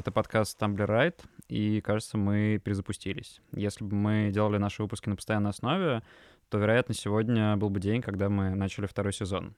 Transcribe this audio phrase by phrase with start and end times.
[0.00, 3.42] Это подкаст Tumblr Ride, и, кажется, мы перезапустились.
[3.52, 6.02] Если бы мы делали наши выпуски на постоянной основе,
[6.48, 9.54] то, вероятно, сегодня был бы день, когда мы начали второй сезон.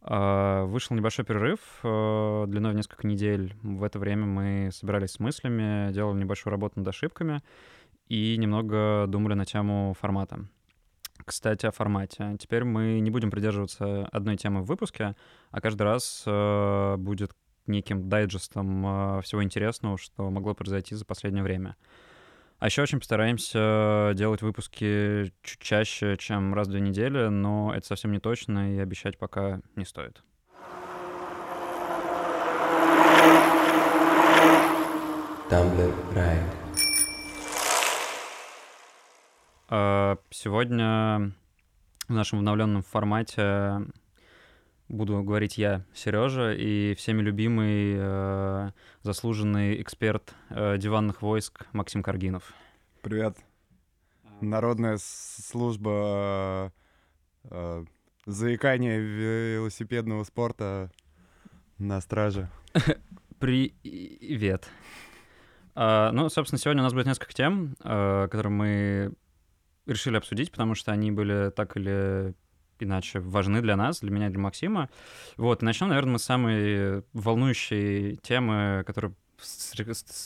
[0.00, 3.52] А, вышел небольшой перерыв э, длиной в несколько недель.
[3.64, 7.42] В это время мы собирались с мыслями, делали небольшую работу над ошибками
[8.06, 10.46] и немного думали на тему формата.
[11.24, 12.36] Кстати, о формате.
[12.38, 15.16] Теперь мы не будем придерживаться одной темы в выпуске,
[15.50, 17.32] а каждый раз э, будет
[17.66, 21.76] неким дайджестом э, всего интересного, что могло произойти за последнее время.
[22.58, 27.86] А еще очень постараемся делать выпуски чуть чаще, чем раз в две недели, но это
[27.86, 30.22] совсем не точно, и обещать пока не стоит.
[35.50, 36.64] Tumblr Ride.
[39.68, 41.32] А, сегодня
[42.08, 43.82] в нашем обновленном формате
[44.88, 48.70] буду говорить я, Сережа, и всеми любимый э,
[49.02, 52.52] заслуженный эксперт э, диванных войск Максим Каргинов.
[53.02, 53.36] Привет.
[54.40, 56.72] Народная служба
[57.44, 57.84] э,
[58.26, 60.90] заикания велосипедного спорта
[61.78, 62.50] на страже.
[63.38, 64.68] Привет.
[65.74, 69.12] Uh, ну, собственно, сегодня у нас будет несколько тем, uh, которые мы
[69.86, 72.34] решили обсудить, потому что они были так или
[72.80, 74.88] иначе важны для нас, для меня, для Максима.
[75.36, 79.12] Вот, начнем, наверное, мы с самой волнующей темы, которая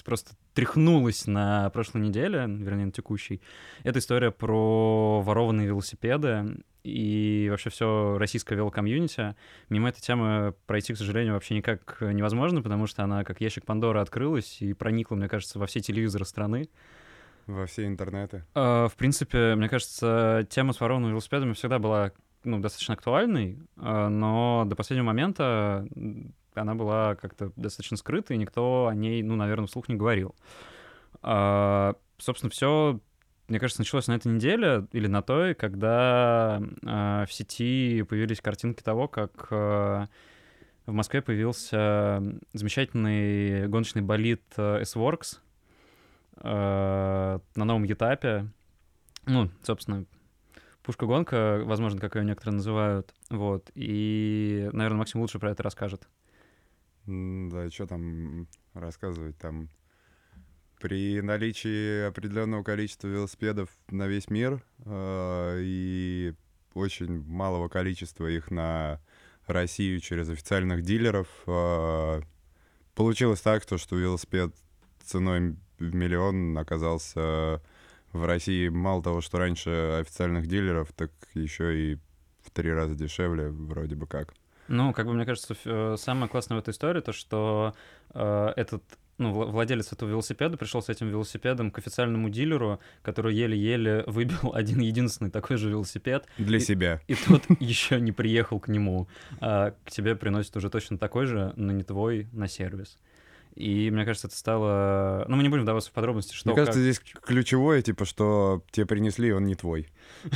[0.05, 3.41] просто тряхнулась на прошлой неделе, вернее, на текущей.
[3.85, 9.37] Это история про ворованные велосипеды и вообще все российское велокомьюнити.
[9.69, 14.01] Мимо этой темы пройти, к сожалению, вообще никак невозможно, потому что она как ящик Пандоры
[14.01, 16.69] открылась и проникла, мне кажется, во все телевизоры страны.
[17.47, 18.45] Во все интернеты.
[18.55, 22.13] Uh, в принципе, мне кажется, тема с ворованными велосипедами всегда была
[22.49, 25.87] ну, достаточно актуальной, uh, но до последнего момента
[26.55, 30.35] она была как-то достаточно скрыта, и никто о ней, ну, наверное, вслух не говорил.
[31.23, 33.01] Uh, собственно, все,
[33.49, 39.09] мне кажется, началось на этой неделе или на той, когда в сети появились картинки того,
[39.09, 40.09] как в
[40.87, 42.23] Москве появился
[42.55, 45.39] замечательный гоночный болид S-Works,
[46.41, 48.47] э, на новом этапе.
[49.27, 50.05] Ну, собственно,
[50.89, 53.15] пушка-гонка, возможно, как ее некоторые называют.
[53.29, 53.71] Вот.
[53.75, 56.09] И, наверное, Максим лучше про это расскажет.
[57.05, 59.37] Да, что там рассказывать?
[59.37, 59.69] Там
[60.81, 66.33] при наличии определенного количества велосипедов на весь мир э, и
[66.73, 68.99] очень малого количества их на
[69.47, 72.23] Россию через официальных дилеров, э,
[72.95, 74.55] получилось так, то, что велосипед
[75.05, 77.61] ценой в миллион оказался
[78.13, 81.99] в России мало того, что раньше официальных дилеров, так еще и
[82.43, 84.35] в три раза дешевле вроде бы как.
[84.69, 87.75] Ну, как бы мне кажется, э, самое классное в этой истории то, что
[88.15, 88.83] э, этот
[89.19, 94.81] ну, владелец этого велосипеда пришел с этим велосипедом к официальному дилеру, который еле-еле выбил один
[94.81, 96.27] единственный такой же велосипед.
[96.39, 97.01] Для и, себя.
[97.09, 99.09] И тот еще не приехал к нему.
[99.41, 102.97] А к тебе приносит уже точно такой же, но не твой, на сервис.
[103.55, 105.25] И мне кажется, это стало...
[105.29, 106.49] Ну, мы не будем вдаваться в подробности, что...
[106.49, 106.83] Мне кажется, как...
[106.83, 109.89] здесь ключевое, типа, что тебе принесли, он не твой.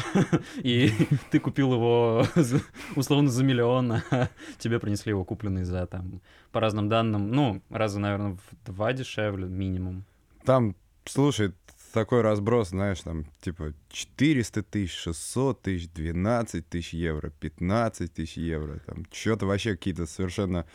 [0.63, 0.93] И
[1.31, 2.27] ты купил его
[2.97, 4.29] условно за миллион, а
[4.59, 9.47] тебе принесли его купленный за, там, по разным данным, ну, раза, наверное, в два дешевле
[9.47, 10.05] минимум.
[10.45, 10.75] Там,
[11.05, 11.53] слушай,
[11.93, 18.81] такой разброс, знаешь, там, типа, 400 тысяч, 600 тысяч, 12 тысяч евро, 15 тысяч евро,
[18.87, 20.67] там, что-то вообще какие-то совершенно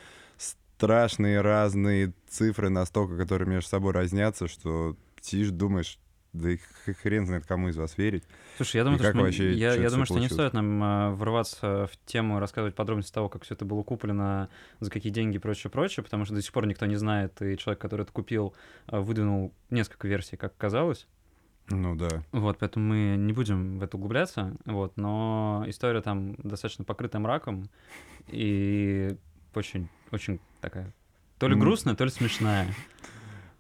[0.78, 5.98] страшные разные цифры настолько, которые между собой разнятся, что сидишь, думаешь,
[6.34, 6.60] да и
[7.02, 8.24] хрен знает, кому из вас верить.
[8.58, 11.98] Слушай, я думаю, что, вообще, я, я думаю, что не стоит нам э, врываться в
[12.06, 14.50] тему, рассказывать подробности того, как все это было куплено,
[14.80, 17.58] за какие деньги и прочее, прочее, потому что до сих пор никто не знает, и
[17.58, 18.54] человек, который это купил,
[18.88, 21.08] э, выдвинул несколько версий, как казалось.
[21.70, 22.24] Ну да.
[22.32, 27.68] Вот, поэтому мы не будем в это углубляться, вот, но история там достаточно покрыта мраком,
[28.28, 29.18] и
[29.56, 30.94] очень, очень такая
[31.40, 32.68] то ли грустная, то ли смешная.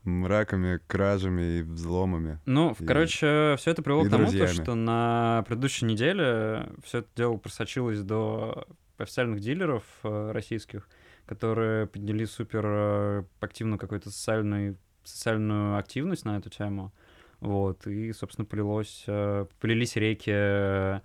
[0.03, 2.39] Мраками, кражами и взломами.
[2.45, 2.85] Ну, и...
[2.85, 8.01] короче, все это привело к тому, то, что на предыдущей неделе все это дело просочилось
[8.01, 8.67] до
[8.97, 10.87] официальных дилеров э, российских,
[11.25, 16.93] которые подняли супер э, активную какую-то социальную, социальную активность на эту тему.
[17.41, 21.01] Вот, и, собственно, полилось, э, полились реки,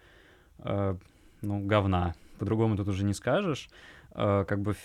[1.43, 2.15] ну, говна.
[2.39, 3.69] По-другому тут уже не скажешь.
[4.15, 4.77] Как бы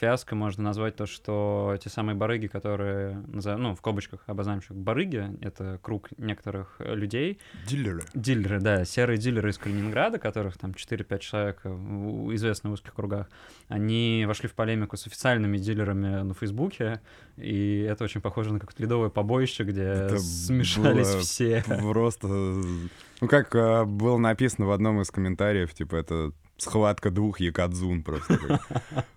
[0.00, 5.78] фиаско можно назвать то, что те самые барыги, которые, ну, в кобочках обозначим барыги, это
[5.82, 7.38] круг некоторых людей.
[7.66, 8.02] Дилеры.
[8.14, 13.28] Дилеры, да, серые дилеры из Калининграда, которых там 4-5 человек известны в узких кругах,
[13.68, 17.00] они вошли в полемику с официальными дилерами на Фейсбуке,
[17.36, 21.62] и это очень похоже на какое-то ледовое побоище, где это смешались все.
[21.66, 22.26] Просто...
[22.28, 28.60] Ну, как а, было написано в одном из комментариев, типа, это схватка двух якадзун просто.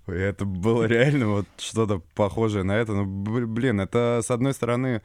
[0.07, 2.93] Это было реально вот что-то похожее на это.
[2.93, 5.01] Ну, блин, это, с одной стороны,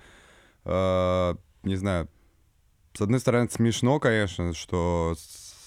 [0.65, 2.09] э, не знаю,
[2.95, 5.15] с одной стороны, смешно, конечно, что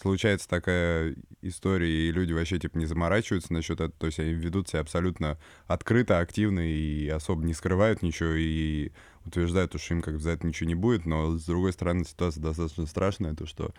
[0.01, 4.67] случается такая история, и люди вообще, типа, не заморачиваются насчет этого, то есть они ведут
[4.67, 5.37] себя абсолютно
[5.67, 8.91] открыто, активно и особо не скрывают ничего, и
[9.25, 12.41] утверждают, что им как бы за это ничего не будет, но, с другой стороны, ситуация
[12.41, 13.73] достаточно страшная, то, что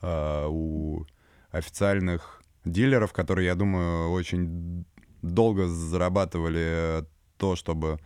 [0.00, 1.06] э, у
[1.50, 4.84] официальных дилеров, которые, я думаю, очень
[5.34, 7.04] долго зарабатывали
[7.38, 7.98] то, чтобы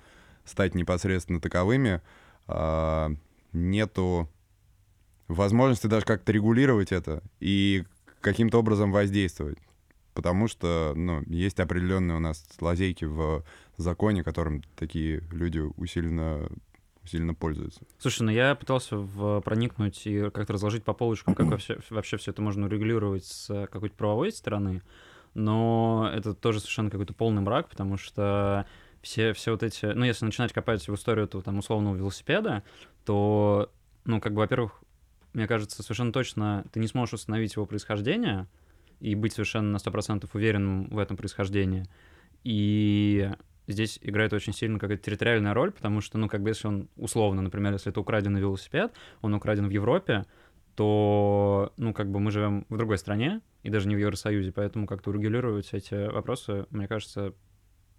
[0.44, 2.00] стать непосредственно таковыми,
[2.46, 3.10] а,
[3.52, 4.28] нету
[5.28, 7.84] возможности даже как-то регулировать это и
[8.20, 9.58] каким-то образом воздействовать.
[10.14, 13.44] Потому что ну, есть определенные у нас лазейки в
[13.76, 16.48] законе, которым такие люди усиленно
[17.04, 17.80] сильно пользуются.
[17.98, 22.30] Слушай, ну я пытался в, проникнуть и как-то разложить по полочкам, как вообще, вообще все
[22.30, 24.82] это можно регулировать с какой-то правовой стороны,
[25.34, 28.66] но это тоже совершенно какой-то полный мрак, потому что
[29.02, 29.86] все, все вот эти...
[29.86, 32.62] Ну, если начинать копать в историю этого там условного велосипеда,
[33.04, 33.70] то,
[34.04, 34.82] ну, как бы, во-первых,
[35.32, 38.46] мне кажется, совершенно точно ты не сможешь установить его происхождение
[38.98, 41.86] и быть совершенно на 100% уверенным в этом происхождении.
[42.44, 43.30] И
[43.66, 47.42] здесь играет очень сильно какая-то территориальная роль, потому что, ну, как бы если он условно,
[47.42, 48.92] например, если это украденный велосипед,
[49.22, 50.26] он украден в Европе,
[50.74, 54.86] то, ну, как бы мы живем в другой стране, и даже не в Евросоюзе, поэтому
[54.86, 57.34] как-то урегулировать эти вопросы, мне кажется,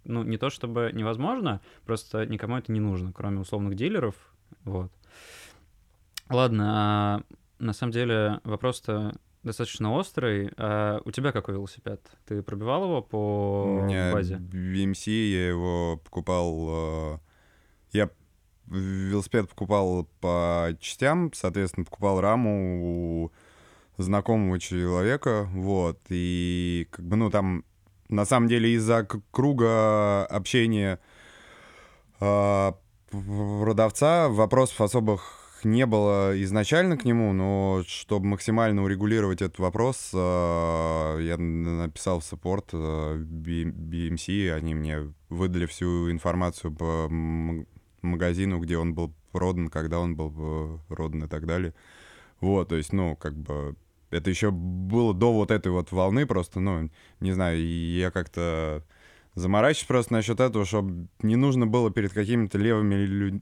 [0.04, 4.14] ну, не то чтобы невозможно, просто никому это не нужно, кроме условных дилеров,
[4.64, 4.92] вот.
[6.28, 7.22] Ладно, а
[7.58, 10.50] на самом деле вопрос-то достаточно острый.
[10.56, 12.00] А у тебя какой велосипед?
[12.26, 14.36] Ты пробивал его по у меня базе?
[14.36, 16.68] BMC, я его покупал...
[16.70, 17.18] Э,
[17.92, 18.10] я
[18.66, 23.32] велосипед покупал по частям, соответственно, покупал раму у
[23.98, 27.64] знакомого человека, вот, и как бы, ну, там,
[28.08, 30.98] на самом деле, из-за круга общения
[32.20, 32.72] э,
[33.10, 41.18] продавца вопросов особых не было изначально к нему, но чтобы максимально урегулировать этот вопрос, э,
[41.22, 47.08] я написал в саппорт BMC, они мне выдали всю информацию по
[48.02, 51.74] магазину, где он был продан, когда он был э, продан и так далее.
[52.40, 53.76] Вот, то есть, ну, как бы
[54.12, 58.84] это еще было до вот этой вот волны просто, ну, не знаю, я как-то
[59.34, 63.40] заморачиваюсь просто насчет этого, чтобы не нужно было перед какими-то левыми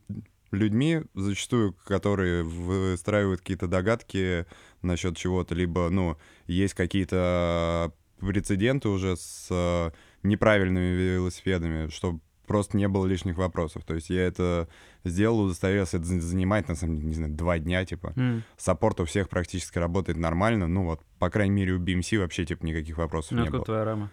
[0.52, 4.46] людьми, зачастую, которые выстраивают какие-то догадки
[4.82, 9.90] насчет чего-то, либо, ну, есть какие-то прецеденты уже с э,
[10.22, 12.20] неправильными велосипедами, чтобы
[12.50, 13.84] просто не было лишних вопросов.
[13.84, 14.68] То есть я это
[15.04, 18.12] сделал, удостоверился, это занимает, на самом деле, не знаю, два дня, типа.
[18.16, 18.42] Mm.
[18.56, 20.66] Саппорт у всех практически работает нормально.
[20.66, 23.64] Ну вот, по крайней мере, у BMC вообще, типа, никаких вопросов ну, не было.
[23.64, 24.10] твоя рама?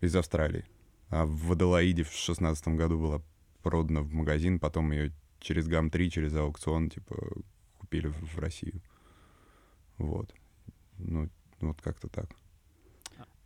[0.00, 0.64] Из Австралии.
[1.08, 3.22] А в Аделаиде в шестнадцатом году была
[3.64, 7.16] продана в магазин, потом ее через ГАМ-3, через аукцион, типа,
[7.80, 8.80] купили в, в Россию.
[9.98, 10.32] Вот.
[10.96, 11.28] Ну,
[11.60, 12.30] вот как-то так.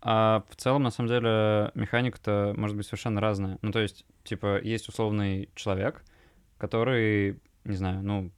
[0.07, 3.59] А в целом, на самом деле, механика-то может быть совершенно разная.
[3.63, 6.05] Ну, то есть, типа, есть условный человек,
[6.59, 8.31] который, не знаю, ну,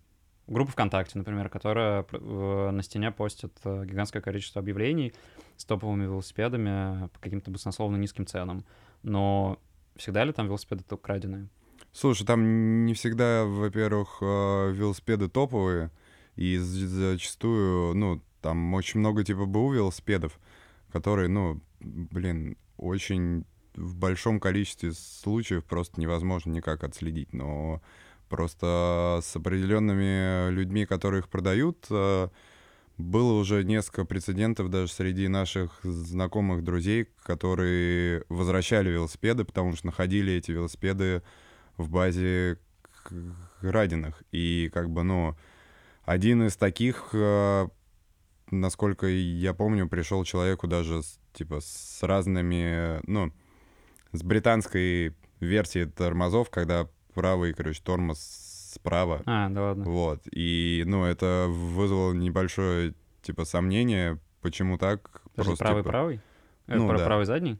[0.46, 5.12] группа ВКонтакте, например, которая на стене постит э, гигантское количество объявлений
[5.56, 8.64] с топовыми велосипедами по каким-то баснословно низким ценам.
[9.02, 9.58] Но
[9.96, 11.48] всегда ли там велосипеды украденные?
[11.90, 15.90] Слушай, там не всегда, во-первых, э, велосипеды топовые,
[16.36, 20.38] и зачастую, ну, там очень много типа БУ велосипедов,
[20.96, 27.82] которые, ну, блин, очень в большом количестве случаев просто невозможно никак отследить, но
[28.30, 32.28] просто с определенными людьми, которые их продают, э,
[32.96, 40.32] было уже несколько прецедентов даже среди наших знакомых друзей, которые возвращали велосипеды, потому что находили
[40.32, 41.22] эти велосипеды
[41.76, 42.58] в базе
[43.60, 44.22] краденных.
[44.32, 45.36] И как бы, ну,
[46.06, 47.68] один из таких, э,
[48.50, 53.32] насколько я помню, пришел человеку даже с, типа с разными, ну,
[54.12, 58.18] с британской версией тормозов, когда правый, короче, тормоз
[58.74, 59.22] справа.
[59.26, 59.84] А, да ладно.
[59.84, 60.22] Вот.
[60.30, 65.22] И, ну, это вызвало небольшое, типа, сомнение, почему так.
[65.34, 65.90] Подожди, Просто, правый, типа...
[65.90, 66.20] правый?
[66.66, 67.04] Ну, Про да.
[67.04, 67.58] правый задний?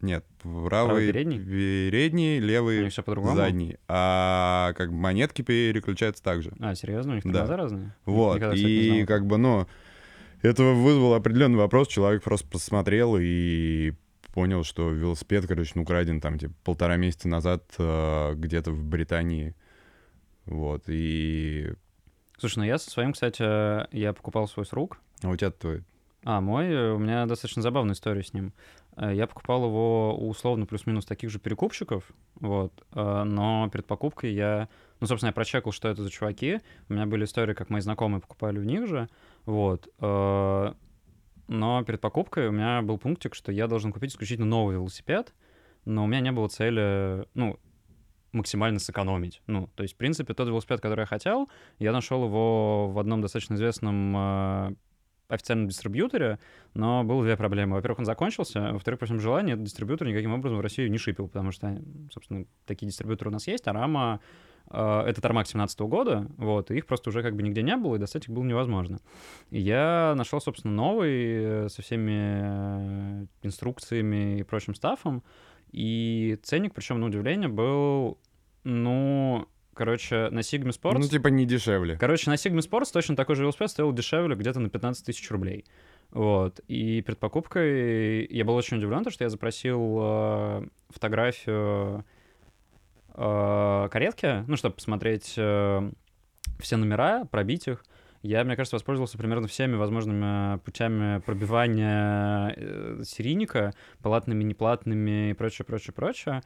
[0.00, 1.38] Нет, Правый правый передний?
[1.38, 3.76] передний, левый все задний.
[3.86, 6.52] А как бы монетки переключаются так же.
[6.58, 7.12] А, серьезно?
[7.12, 7.32] У них Да.
[7.32, 7.94] тормоза разные?
[8.06, 8.36] Вот.
[8.36, 9.66] Никогда, кстати, И как бы, ну,
[10.42, 11.88] это вызвало определенный вопрос.
[11.88, 13.92] Человек просто посмотрел и
[14.32, 19.54] понял, что велосипед, короче, ну, украден там, типа, полтора месяца назад э, где-то в Британии.
[20.46, 20.84] Вот.
[20.86, 21.72] И...
[22.38, 23.42] Слушай, ну я со своим, кстати,
[23.94, 24.98] я покупал свой с рук.
[25.22, 25.82] А у тебя твой...
[26.24, 28.52] А, мой, у меня достаточно забавная история с ним.
[28.96, 32.04] Э, Я покупал его у условно плюс-минус таких же перекупщиков,
[32.36, 34.68] вот, э, но перед покупкой я,
[35.00, 36.60] ну, собственно, я прочекал, что это за чуваки.
[36.88, 39.08] У меня были истории, как мои знакомые покупали у них же,
[39.46, 39.88] вот.
[40.00, 40.72] э,
[41.48, 45.34] Но перед покупкой у меня был пунктик, что я должен купить исключительно новый велосипед,
[45.84, 47.58] но у меня не было цели, ну,
[48.32, 49.42] максимально сэкономить.
[49.46, 53.20] Ну, то есть, в принципе, тот велосипед, который я хотел, я нашел его в одном
[53.22, 54.74] достаточно известном э,
[55.28, 56.38] официальном дистрибьюторе,
[56.74, 57.76] но было две проблемы.
[57.76, 60.98] Во-первых, он закончился, а во-вторых, по всем желанию, этот дистрибьютор никаким образом в Россию не
[60.98, 61.80] шипил, потому что,
[62.12, 64.20] собственно, такие дистрибьюторы у нас есть, а Рама
[64.70, 67.98] это Тармак 17 года, вот, и их просто уже как бы нигде не было, и
[67.98, 68.98] достать их было невозможно.
[69.50, 75.24] И я нашел, собственно, новый э, со всеми э, инструкциями и прочим стафом,
[75.72, 78.18] и ценник, причем, на удивление, был,
[78.64, 80.98] ну, короче, на Sigma Sports...
[80.98, 81.96] Ну, типа, не дешевле.
[81.96, 85.64] Короче, на Sigma Sports точно такой же велосипед стоил дешевле где-то на 15 тысяч рублей.
[86.10, 86.60] Вот.
[86.66, 92.04] И перед покупкой я был очень удивлен, что я запросил э, фотографию
[93.14, 95.90] э, каретки, ну, чтобы посмотреть э,
[96.58, 97.84] все номера, пробить их.
[98.22, 105.64] Я, мне кажется, воспользовался примерно всеми возможными путями пробивания э, серийника, платными, неплатными и прочее,
[105.64, 106.42] прочее, прочее.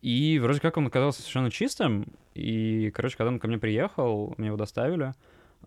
[0.00, 2.06] И вроде как он оказался совершенно чистым.
[2.34, 5.14] И, короче, когда он ко мне приехал, мне его доставили,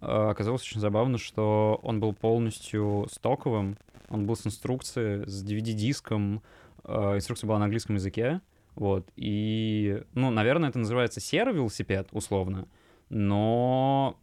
[0.02, 3.78] э, оказалось очень забавно, что он был полностью стоковым.
[4.10, 6.44] Он был с инструкцией, с DVD-диском.
[6.84, 8.42] Инструкция была на английском языке.
[8.76, 9.10] Вот.
[9.16, 12.68] И, ну, наверное, это называется серый велосипед, условно.
[13.10, 14.20] Но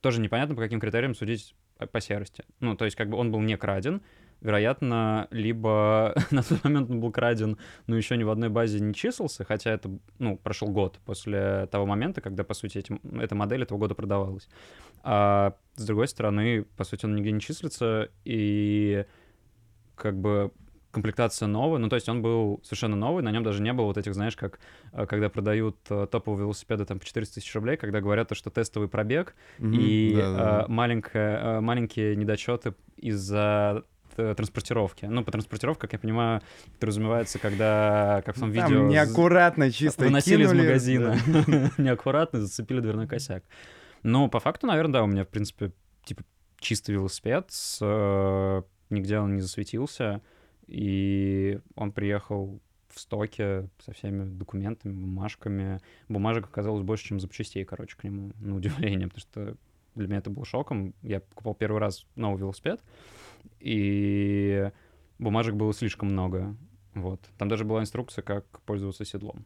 [0.00, 1.54] тоже непонятно, по каким критериям судить
[1.90, 2.44] по- серости.
[2.60, 4.02] Ну, то есть, как бы он был не краден,
[4.40, 8.94] вероятно, либо на тот момент он был краден, но еще ни в одной базе не
[8.94, 13.62] числился, хотя это, ну, прошел год после того момента, когда, по сути, эти, эта модель
[13.62, 14.48] этого года продавалась.
[15.02, 19.06] А с другой стороны, по сути, он нигде не числится, и
[19.94, 20.52] как бы
[20.96, 23.96] комплектация новая, ну, то есть он был совершенно новый, на нем даже не было вот
[23.98, 24.58] этих, знаешь, как
[24.92, 28.50] э, когда продают э, топовые велосипеды там по 400 тысяч рублей, когда говорят, то, что
[28.50, 33.84] тестовый пробег, Мгм, и э, маленькая, э, маленькие недочеты из-за
[34.16, 35.04] транспортировки.
[35.04, 36.40] Ну, по транспортировке, как я понимаю,
[36.80, 38.68] подразумевается, когда, как в том видео...
[38.68, 41.16] Там с- неаккуратно чисто выносили из кинули, магазина.
[41.26, 41.70] да.
[41.82, 43.44] Неаккуратно зацепили дверной косяк.
[44.02, 45.72] Ну, по факту, наверное, да, у меня, в принципе,
[46.04, 46.22] типа
[46.58, 50.22] чистый велосипед, с, э, нигде он не засветился,
[50.66, 55.80] и он приехал в стоке со всеми документами, бумажками.
[56.08, 59.56] Бумажек оказалось больше, чем запчастей, короче, к нему, на удивление, потому что
[59.94, 60.94] для меня это был шоком.
[61.02, 62.82] Я покупал первый раз новый велосипед,
[63.60, 64.70] и
[65.18, 66.56] бумажек было слишком много.
[66.94, 67.20] Вот.
[67.38, 69.44] Там даже была инструкция, как пользоваться седлом.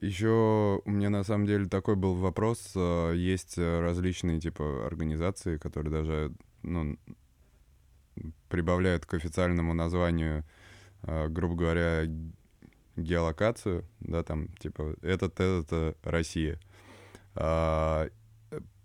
[0.00, 2.72] Еще у меня на самом деле такой был вопрос.
[2.74, 6.32] э, Есть различные типа организации, которые даже
[6.62, 6.96] ну,
[8.48, 10.44] прибавляют к официальному названию,
[11.02, 12.04] э, грубо говоря,
[12.96, 16.58] геолокацию, да, там типа этот, этот, э, Россия.
[17.34, 18.08] А,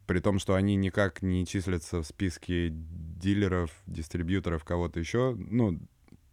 [0.05, 5.36] При том, что они никак не числятся в списке дилеров, дистрибьюторов, кого-то еще.
[5.38, 5.79] Ну,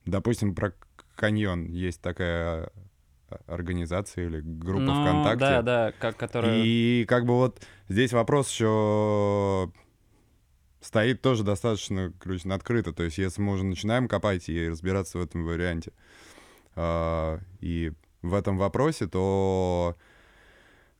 [0.04, 0.74] допустим, про
[1.16, 2.70] каньон есть такая
[3.28, 5.38] а, организация или группа Ну, ВКонтакте.
[5.40, 6.62] Да, да, как, которая...
[6.62, 9.72] И как бы вот здесь вопрос еще
[10.84, 12.92] стоит тоже достаточно, короче, открыто.
[12.92, 15.92] То есть если мы уже начинаем копать и разбираться в этом варианте,
[16.76, 19.96] а, и в этом вопросе, то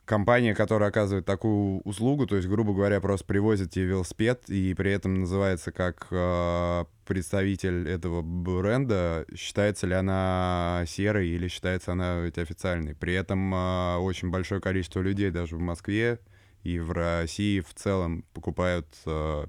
[0.04, 4.92] компания, которая оказывает такую услугу, то есть, грубо говоря, просто привозит тебе велосипед и при
[4.92, 12.38] этом называется как а, представитель этого бренда, считается ли она серой или считается она ведь
[12.38, 12.94] официальной.
[12.94, 16.20] При этом а, очень большое количество людей даже в Москве
[16.62, 19.46] и в России в целом покупают а,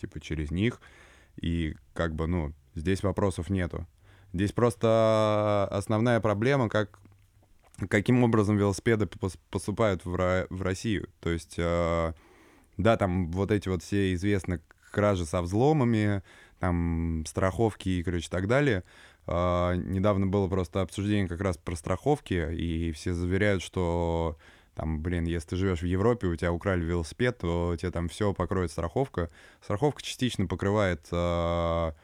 [0.00, 0.80] типа через них,
[1.40, 3.86] и как бы, ну, здесь вопросов нету.
[4.32, 7.00] Здесь просто основная проблема, как
[7.88, 11.08] каким образом велосипеды пос- поступают в, в Россию.
[11.20, 12.12] То есть, э,
[12.76, 16.22] да, там вот эти вот все известные кражи со взломами,
[16.58, 18.84] там страховки и, короче, так далее.
[19.26, 24.36] А, недавно было просто обсуждение как раз про страховки, и все заверяют, что
[24.74, 28.32] там, блин, если ты живешь в Европе, у тебя украли велосипед, то тебе там все
[28.32, 29.30] покроет страховка.
[29.62, 31.94] Страховка частично покрывает а,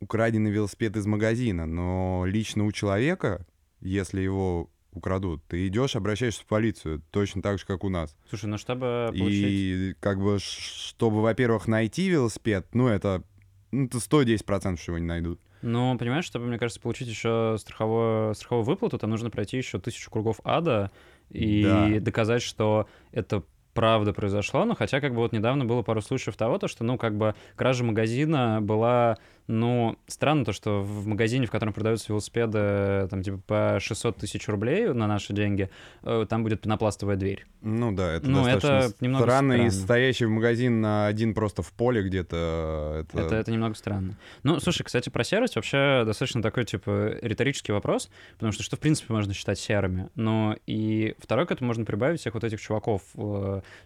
[0.00, 3.46] украденный велосипед из магазина, но лично у человека,
[3.80, 8.16] если его украдут, ты идешь, обращаешься в полицию, точно так же, как у нас.
[8.28, 9.44] Слушай, ну чтобы получить...
[9.44, 13.22] И как бы, чтобы, во-первых, найти велосипед, ну, это,
[13.70, 15.40] ну, это 110% что его не найдут.
[15.62, 20.10] Ну, понимаешь, чтобы, мне кажется, получить еще страховую, страховую выплату, там нужно пройти еще тысячу
[20.10, 20.90] кругов ада
[21.30, 22.00] и Да.
[22.00, 23.42] доказать, что это
[23.74, 24.64] правда произошло.
[24.64, 27.34] Но хотя, как бы вот недавно было пару случаев того, то, что, ну, как бы
[27.56, 29.18] кража магазина была,
[29.50, 34.46] ну, странно то, что в магазине, в котором продаются велосипеды, там, типа, по 600 тысяч
[34.48, 35.68] рублей на наши деньги,
[36.04, 37.46] э, там будет пенопластовая дверь.
[37.60, 39.52] Ну да, это Ну, достаточно это немного странно.
[39.66, 43.20] И стоящий в магазин на один просто в поле где-то, это...
[43.20, 44.16] Это, это немного странно.
[44.44, 48.80] Ну, слушай, кстати, про серость вообще достаточно такой, типа, риторический вопрос, потому что что, в
[48.80, 50.10] принципе, можно считать серыми?
[50.14, 53.02] Но и второй к этому можно прибавить всех вот этих чуваков,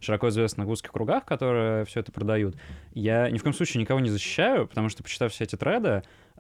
[0.01, 2.55] широко известных в узких кругах, которые все это продают.
[2.93, 5.54] Я ни в коем случае никого не защищаю, потому что, почитав все эти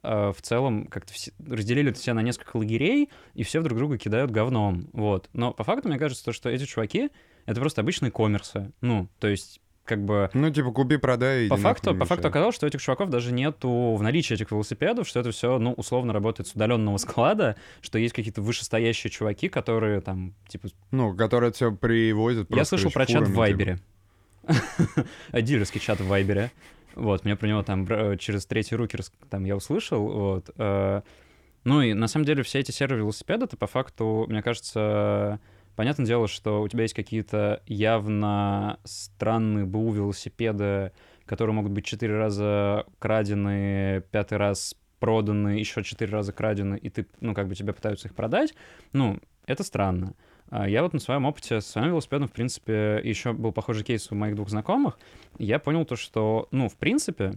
[0.02, 3.98] э, в целом как-то все, разделили это себя на несколько лагерей, и все друг друга
[3.98, 5.28] кидают говном, вот.
[5.32, 7.10] Но по факту, мне кажется, то, что эти чуваки—
[7.46, 8.72] это просто обычные коммерсы.
[8.80, 10.30] Ну, то есть, как бы...
[10.32, 11.48] Ну, типа, купи-продай.
[11.48, 14.50] По иди факту, по факту оказалось, что у этих чуваков даже нету в наличии этих
[14.50, 19.48] велосипедов, что это все, ну, условно работает с удаленного склада, что есть какие-то вышестоящие чуваки,
[19.48, 20.68] которые там, типа...
[20.90, 23.38] Ну, которые все привозят Я слышал про чат в фурами, типа.
[23.38, 23.78] Вайбере.
[25.32, 26.50] Дилерский чат в Вайбере.
[26.94, 28.98] Вот, мне про него там бра- через третьи руки
[29.30, 30.50] там я услышал, вот.
[30.56, 31.02] э,
[31.64, 35.40] Ну и на самом деле все эти серые велосипеды, это по факту, мне кажется,
[35.76, 40.92] понятное дело, что у тебя есть какие-то явно странные БУ велосипеды,
[41.26, 47.06] которые могут быть четыре раза крадены, пятый раз проданы, еще четыре раза крадены, и ты,
[47.20, 48.54] ну, как бы тебе пытаются их продать.
[48.92, 50.14] Ну, это странно.
[50.50, 54.14] Я вот на своем опыте с своим велосипедом, в принципе, еще был похожий кейс у
[54.14, 54.98] моих двух знакомых.
[55.38, 57.32] Я понял то, что, ну, в принципе,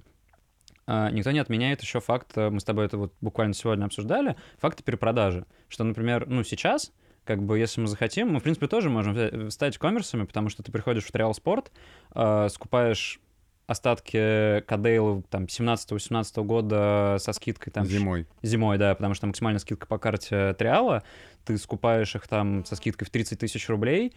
[0.85, 4.37] а, никто не отменяет еще факт, э, мы с тобой это вот буквально сегодня обсуждали,
[4.57, 5.45] факты перепродажи.
[5.67, 6.93] Что, например, ну, сейчас,
[7.25, 10.63] как бы, если мы захотим, мы, в принципе, тоже можем взять- стать коммерсами, потому что
[10.63, 11.71] ты приходишь в Триал Спорт,
[12.15, 13.19] э, скупаешь
[13.67, 18.25] остатки Кадейлов там 17-18 года со скидкой там Зимой.
[18.41, 21.03] Зимой, да, потому что максимальная скидка по карте Триала.
[21.47, 24.13] Ты скупаешь их там со скидкой в 30 тысяч рублей.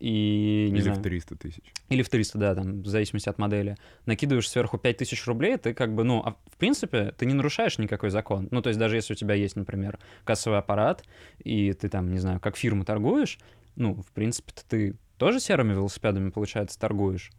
[0.00, 1.62] И, не Или знаю, в 300 тысяч.
[1.88, 3.76] или в 300, да, там, в зависимости от модели.
[4.06, 7.78] Накидываешь сверху 5 тысяч рублей, ты как бы, ну, а в принципе, ты не нарушаешь
[7.78, 8.48] никакой закон.
[8.50, 11.04] Ну, то есть даже если у тебя есть, например, кассовый аппарат,
[11.38, 13.38] и ты там, не знаю, как фирма торгуешь,
[13.76, 17.30] ну, в принципе, ты тоже серыми велосипедами, получается, торгуешь.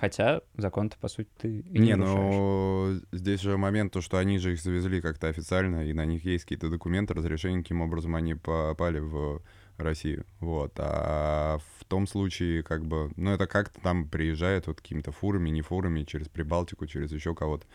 [0.00, 2.34] Хотя закон-то, по сути, ты и не, Не, нарушаешь.
[2.34, 6.24] ну здесь же момент, то, что они же их завезли как-то официально, и на них
[6.24, 9.42] есть какие-то документы, разрешения, каким образом они попали в
[9.76, 10.24] Россию.
[10.38, 10.72] Вот.
[10.78, 15.60] А в том случае, как бы, ну, это как-то там приезжают вот какими-то фурами, не
[15.60, 17.66] фурами, через Прибалтику, через еще кого-то,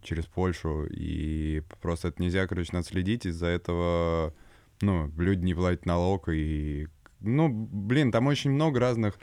[0.00, 4.32] через Польшу, и просто это нельзя, короче, надо следить, из-за этого,
[4.80, 6.86] ну, люди не платят налог, и,
[7.18, 9.18] ну, блин, там очень много разных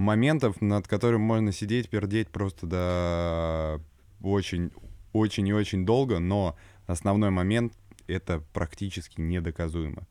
[0.00, 3.80] моментов, над которым можно сидеть, пердеть просто до
[4.22, 4.72] очень,
[5.12, 7.74] очень и очень долго, но основной момент—
[8.06, 10.06] это практически недоказуемо.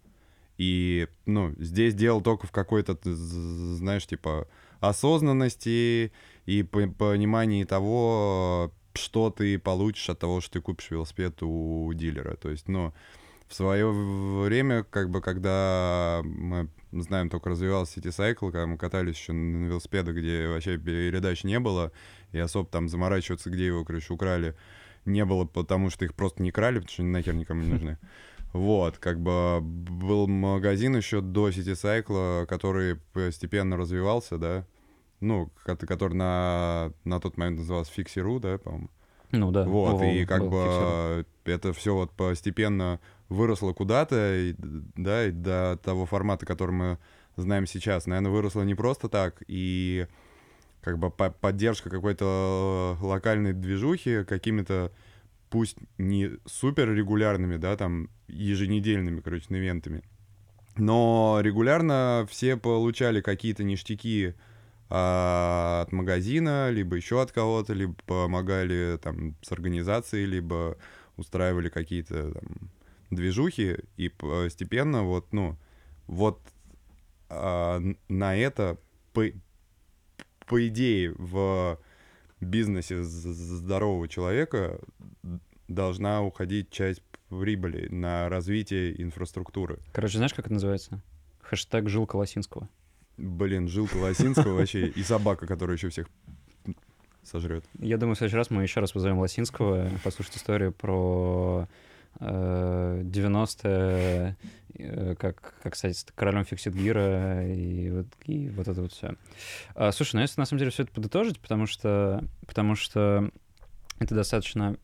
[0.58, 4.48] И, ну, здесь дело только в какой-то, знаешь, типа,
[4.80, 6.12] осознанности
[6.46, 12.36] и по- понимании того, что ты получишь от того, что ты купишь велосипед у дилера.
[12.36, 12.94] То есть, ну,
[13.48, 19.18] в свое время, как бы, когда мы знаем, только развивался City Cycle, когда мы катались
[19.18, 21.92] еще на велосипедах, где вообще передач не было,
[22.32, 24.56] и особо там заморачиваться, где его, короче, украли,
[25.06, 27.98] не было, потому что их просто не крали, потому что они нахер никому не нужны.
[28.52, 34.66] Вот, как бы был магазин еще до City Cycle, который постепенно развивался, да,
[35.20, 38.90] ну, ко- который на, на тот момент назывался Fixie.ru, да, по-моему.
[39.32, 39.66] Ну да.
[39.66, 41.26] Вот, Вова и как бы фиксирован.
[41.46, 43.00] это все вот постепенно
[43.30, 46.98] выросло куда-то, да, и до того формата, который мы
[47.36, 50.08] знаем сейчас, наверное, выросло не просто так, и
[50.82, 54.92] как бы по- поддержка какой-то локальной движухи какими-то,
[55.50, 60.04] пусть не супер регулярными, да, там, еженедельными, короче, ивентами,
[60.76, 64.34] но регулярно все получали какие-то ништяки
[64.90, 70.78] а, от магазина, либо еще от кого-то, либо помогали там с организацией, либо
[71.18, 72.70] устраивали какие-то там
[73.10, 75.58] движухи, и постепенно вот, ну,
[76.08, 76.40] вот
[77.30, 78.78] а, на это,
[79.14, 79.26] по,
[80.48, 81.80] по идее, в
[82.42, 84.80] бизнесе здорового человека
[85.68, 89.80] должна уходить часть прибыли на развитие инфраструктуры.
[89.92, 91.02] Короче, знаешь, как это называется?
[91.42, 92.70] Хэштег Жилка Лосинского.
[93.18, 96.08] Блин, жилка Лосинского вообще и собака, которая еще всех
[97.24, 97.66] сожрет.
[97.78, 101.68] Я думаю, в следующий раз мы еще раз позовем Лосинского послушать историю про
[102.20, 104.36] 90-е,
[104.78, 109.16] э, как, как стать королем фиксит гира и вот, и вот это вот все.
[109.76, 113.30] А, слушай, ну если на самом деле все это подытожить, потому что, потому что
[114.00, 114.78] это достаточно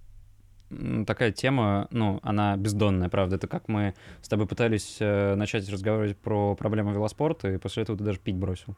[1.05, 3.35] такая тема, ну, она бездонная, правда.
[3.35, 7.97] Это как мы с тобой пытались э, начать разговаривать про проблему велоспорта, и после этого
[7.97, 8.75] ты даже пить бросил.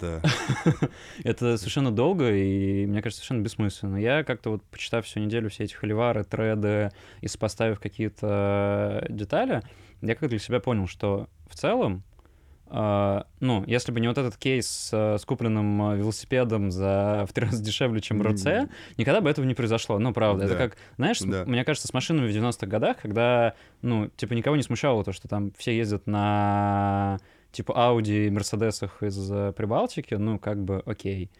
[0.00, 0.20] Да.
[1.24, 3.96] Это совершенно долго, и, мне кажется, совершенно бессмысленно.
[3.96, 9.62] Я как-то вот, почитав всю неделю все эти холивары, треды и сопоставив какие-то детали,
[10.02, 12.02] я как для себя понял, что в целом
[12.72, 17.46] ну, если бы не вот этот кейс с, с купленным а, велосипедом за в три
[17.46, 19.98] раза дешевле, чем РЦ, никогда бы этого не произошло.
[19.98, 20.46] Ну, правда.
[20.46, 20.54] Да.
[20.54, 21.44] Это как, знаешь, да.
[21.46, 25.26] мне кажется, с машинами в 90-х годах, когда, ну, типа, никого не смущало то, что
[25.26, 27.18] там все ездят на,
[27.50, 31.30] типа, Audi и Мерседесах из э, Прибалтики, ну, как бы, окей.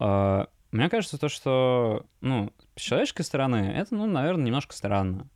[0.00, 5.28] Uh, мне кажется, то, что, ну, с человеческой стороны, это, ну, наверное, немножко странно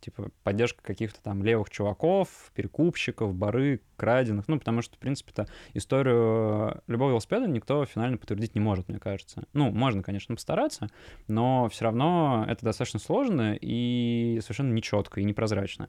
[0.00, 6.82] типа поддержка каких-то там левых чуваков, перекупщиков, бары, краденых, ну, потому что, в принципе-то, историю
[6.86, 9.44] любого велосипеда никто финально подтвердить не может, мне кажется.
[9.52, 10.88] Ну, можно, конечно, постараться,
[11.28, 15.88] но все равно это достаточно сложно и совершенно нечетко и непрозрачно.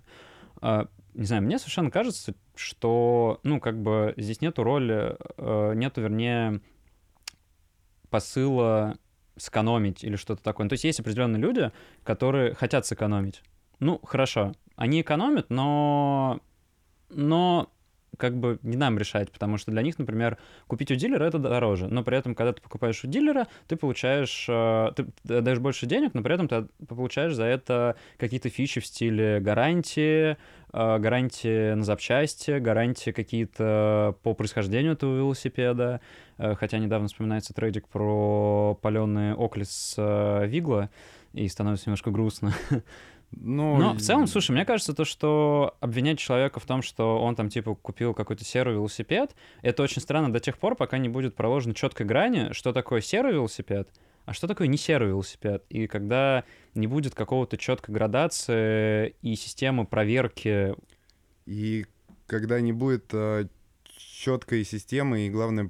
[0.61, 6.01] А, не знаю, мне совершенно кажется, что, ну, как бы здесь нету роли, э, нету,
[6.01, 6.61] вернее,
[8.09, 8.97] посыла
[9.37, 10.65] сэкономить или что-то такое.
[10.65, 11.71] Ну, то есть есть определенные люди,
[12.03, 13.43] которые хотят сэкономить.
[13.79, 14.53] Ну, хорошо.
[14.75, 16.39] Они экономят, но...
[17.09, 17.71] Но
[18.17, 20.37] как бы не нам решать, потому что для них, например,
[20.67, 24.45] купить у дилера это дороже, но при этом, когда ты покупаешь у дилера, ты получаешь,
[24.49, 28.85] э, ты даешь больше денег, но при этом ты получаешь за это какие-то фичи в
[28.85, 36.01] стиле гарантии, э, гарантии на запчасти, гарантии какие-то по происхождению этого велосипеда,
[36.37, 40.89] э, хотя недавно вспоминается трейдик про паленые Оклис Вигла,
[41.33, 42.53] и становится немножко грустно.
[43.31, 47.35] Ну, Но в целом, слушай, мне кажется, то, что обвинять человека в том, что он
[47.35, 51.35] там, типа, купил какой-то серый велосипед, это очень странно до тех пор, пока не будет
[51.35, 53.89] проложено четкой грани, что такое серый велосипед,
[54.25, 55.65] а что такое не серый велосипед.
[55.69, 60.75] И когда не будет какого-то четкой градации и системы проверки.
[61.45, 61.85] И
[62.27, 63.47] когда не будет э,
[63.97, 65.69] четкой системы и, главное,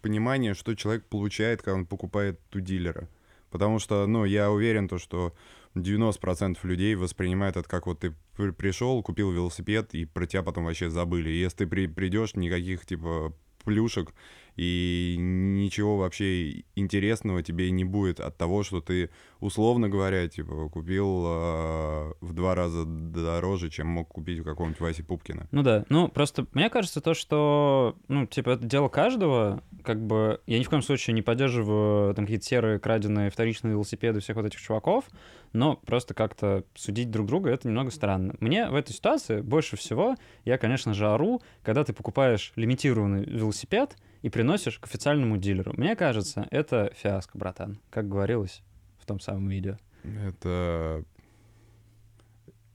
[0.00, 3.08] понимание, что человек получает, когда он покупает у дилера.
[3.50, 5.34] Потому что, ну, я уверен, то, что
[5.74, 8.14] 90% людей воспринимают это как вот ты
[8.56, 11.30] пришел, купил велосипед, и про тебя потом вообще забыли.
[11.30, 13.34] Если ты при, придешь, никаких, типа,
[13.64, 14.12] плюшек
[14.56, 21.24] и ничего вообще интересного тебе не будет от того, что ты, условно говоря, типа, купил
[21.26, 25.48] э, в два раза дороже, чем мог купить у какого-нибудь Васи Пупкина.
[25.50, 30.40] Ну да, ну просто мне кажется то, что, ну, типа, это дело каждого, как бы,
[30.46, 34.46] я ни в коем случае не поддерживаю там какие-то серые краденые вторичные велосипеды всех вот
[34.46, 35.04] этих чуваков,
[35.52, 38.34] но просто как-то судить друг друга— это немного странно.
[38.40, 43.96] Мне в этой ситуации больше всего, я, конечно же, ору, когда ты покупаешь лимитированный велосипед,
[44.24, 45.74] и приносишь к официальному дилеру.
[45.76, 48.62] Мне кажется, это фиаско, братан, как говорилось
[48.98, 49.76] в том самом видео.
[50.02, 51.04] Это...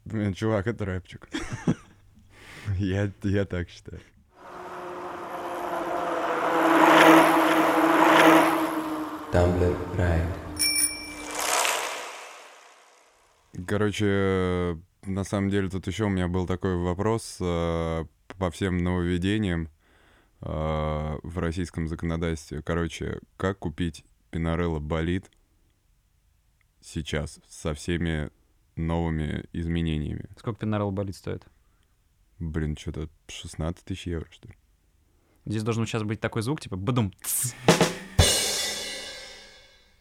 [0.05, 1.27] Блин, чувак, это рэпчик.
[2.77, 3.99] я, я так считаю.
[9.33, 10.27] Tumblr Ride.
[13.65, 18.05] Короче, на самом деле тут еще у меня был такой вопрос э,
[18.37, 19.69] по всем нововведениям.
[20.41, 22.61] А, в российском законодательстве.
[22.61, 25.29] Короче, как купить Пинарелло болит
[26.81, 28.29] сейчас со всеми
[28.75, 30.29] новыми изменениями.
[30.37, 31.45] Сколько Пинарелло болит стоит?
[32.37, 34.55] Блин, что-то 16 тысяч евро, что ли.
[35.45, 37.13] Здесь должен сейчас быть такой звук, типа бадум.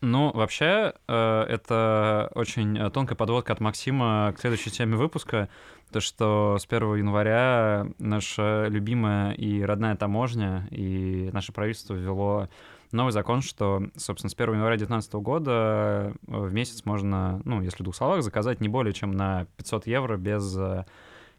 [0.01, 5.49] Ну, вообще, э, это очень э, тонкая подводка от Максима к следующей теме выпуска.
[5.91, 12.49] То, что с 1 января наша любимая и родная таможня и наше правительство ввело
[12.93, 17.79] новый закон, что, собственно, с 1 января 2019 года э, в месяц можно, ну, если
[17.79, 20.57] в двух словах, заказать не более чем на 500 евро без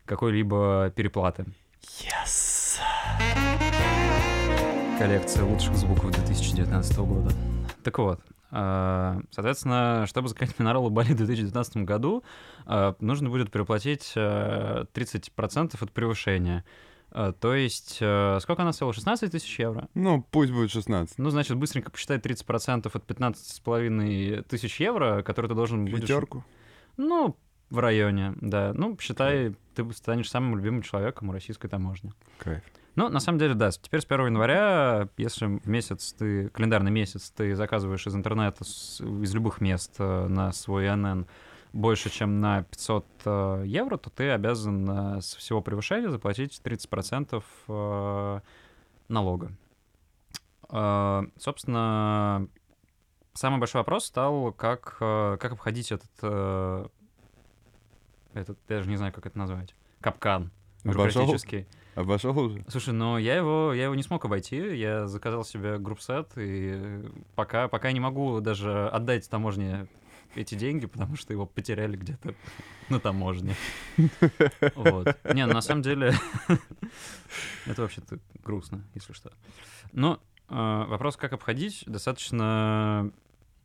[0.04, 1.45] какой-либо переплаты.
[1.82, 2.80] Yes!
[4.98, 7.32] Коллекция лучших звуков 2019 года.
[7.84, 8.19] Так вот,
[8.52, 12.24] соответственно, чтобы заказать Минореллу Бали в 2019 году,
[12.66, 16.66] а, нужно будет переплатить 30% э, от превышения.
[17.12, 18.94] То есть, э, сколько она стоила?
[18.94, 19.90] 16 тысяч евро?
[19.96, 21.18] Ну, пусть будет 16.
[21.18, 26.02] Ну, значит, быстренько посчитай 30% от 15,5 тысяч евро, которые ты должен будешь...
[26.02, 26.44] Пятерку?
[26.98, 27.36] Ну,
[27.72, 28.74] в районе, да.
[28.76, 32.12] Ну, считай, ты станешь самым любимым человеком у российской таможни.
[32.38, 32.64] Кайф.
[33.00, 37.30] Ну, на самом деле, да, теперь с 1 января, если в месяц ты, календарный месяц,
[37.30, 41.26] ты заказываешь из интернета, из любых мест э, на свой НН
[41.72, 47.42] больше, чем на 500 э, евро, то ты обязан э, с всего превышения заплатить 30%
[47.70, 48.40] э,
[49.08, 49.54] налога.
[51.38, 52.50] Собственно,
[53.34, 56.12] самый большой вопрос стал, как, как обходить этот,
[58.34, 60.52] этот, я даже не знаю, как это назвать, капкан
[60.84, 61.60] бюрократический.
[61.60, 62.63] Обошел уже?
[62.67, 64.58] Слушай, но я его, я его не смог обойти.
[64.78, 67.04] Я заказал себе группсет, и
[67.36, 69.88] пока, пока я не могу даже отдать таможне
[70.36, 72.36] эти деньги, потому что его потеряли где-то
[72.89, 73.56] на таможне.
[74.75, 75.17] Вот.
[75.34, 76.13] Не, ну, на самом деле,
[77.65, 79.32] это вообще-то грустно, если что.
[79.91, 80.54] Но э,
[80.88, 83.12] вопрос, как обходить, достаточно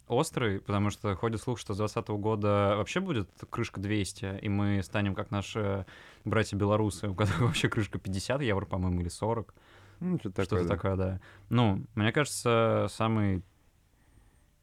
[0.08, 4.82] острый, потому что ходит слух, что с 2020 года вообще будет крышка 200, и мы
[4.82, 5.86] станем как наши
[6.24, 9.54] братья-белорусы, у которых вообще крышка 50 евро, по-моему, или 40.
[10.00, 10.74] Ну, что-то Что-то такое, да.
[10.74, 11.20] такое, да.
[11.48, 13.42] Ну, мне кажется, самый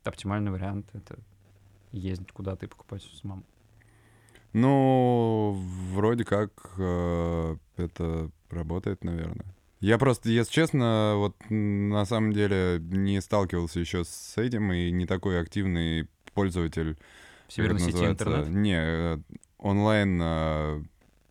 [0.04, 1.18] оптимальный вариант— это
[1.92, 3.44] ездить куда-то и покупать самому.
[4.54, 5.58] Ну,
[5.94, 9.56] вроде как э, это работает, наверное.
[9.82, 15.08] Я просто, если честно, вот на самом деле не сталкивался еще с этим и не
[15.08, 16.94] такой активный пользователь.
[16.94, 16.98] В
[17.48, 18.24] как северной это сети называется?
[18.24, 18.50] интернет.
[18.50, 19.18] Не, э,
[19.58, 20.84] онлайн э,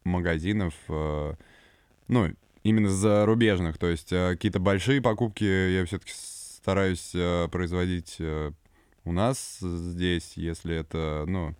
[0.02, 1.34] магазинов, э,
[2.08, 2.34] ну,
[2.64, 3.78] именно зарубежных.
[3.78, 7.12] То есть какие-то большие покупки я все-таки стараюсь
[7.50, 8.20] производить
[9.04, 11.54] у нас здесь, если это, ну,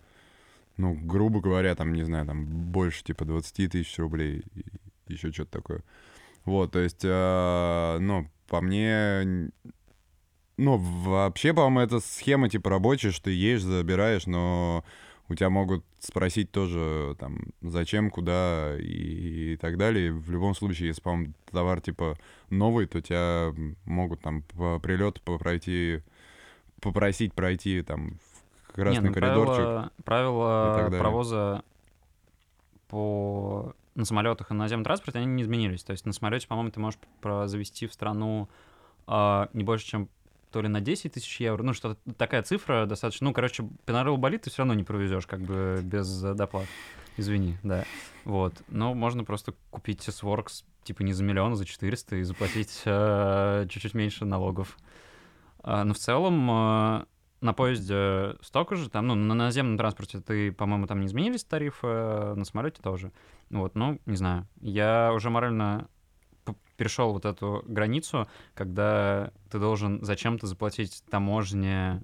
[0.75, 4.43] ну, грубо говоря, там, не знаю, там больше типа 20 тысяч рублей
[5.07, 5.83] еще что-то такое.
[6.45, 9.51] Вот, то есть, э, ну, по мне,
[10.57, 14.83] ну, вообще, по-моему, это схема типа рабочая, что ты едешь, забираешь, но
[15.29, 20.11] у тебя могут спросить тоже, там, зачем, куда и, и так далее.
[20.11, 22.17] В любом случае, если, по-моему, товар типа
[22.49, 23.53] новый, то тебя
[23.85, 26.01] могут там по прилету пройти,
[26.81, 28.17] попросить пройти там
[28.67, 29.93] в красный Не, ну, коридорчик.
[30.75, 30.99] так далее.
[30.99, 31.63] провоза
[32.89, 35.83] по на самолетах и на наземном транспорте, они не изменились.
[35.83, 36.99] То есть на самолете, по-моему, ты можешь
[37.49, 38.49] завести в страну
[39.07, 40.09] а, не больше, чем
[40.51, 44.43] то ли на 10 тысяч евро, ну, что такая цифра достаточно, ну, короче, пенарел болит,
[44.43, 46.67] ты все равно не провезешь, как бы без э, доплат.
[47.17, 47.85] Извини, да.
[48.25, 48.61] Вот.
[48.67, 53.65] Но можно просто купить S-Works, типа, не за миллион, а за 400 и заплатить э,
[53.69, 54.77] чуть-чуть меньше налогов.
[55.63, 57.05] А, но в целом э,
[57.41, 61.87] на поезде столько же, там, ну, на наземном транспорте ты, по-моему, там не изменились тарифы,
[61.87, 63.11] э, на самолете тоже.
[63.51, 64.47] Вот, ну, не знаю.
[64.61, 65.87] Я уже морально
[66.77, 72.01] перешел вот эту границу, когда ты должен зачем-то заплатить таможне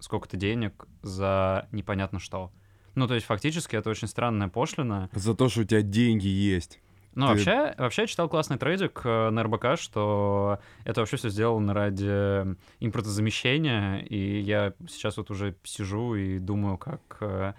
[0.00, 2.52] сколько-то денег за непонятно что.
[2.94, 5.08] Ну, то есть, фактически, это очень странная пошлина.
[5.14, 6.80] За то, что у тебя деньги есть.
[7.14, 11.28] Ну, Ты- вообще, вообще я читал классный трейдик э, на РБК, что это вообще все
[11.28, 17.54] сделано ради импортозамещения, и я сейчас вот уже сижу и думаю, как э,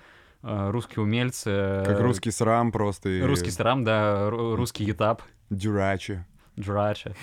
[0.71, 1.83] русские умельцы...
[1.85, 3.09] Как русский срам просто.
[3.09, 6.23] и Русский страм, да, ру- русский етап, Дюрачи.
[6.59, 7.13] Джурача.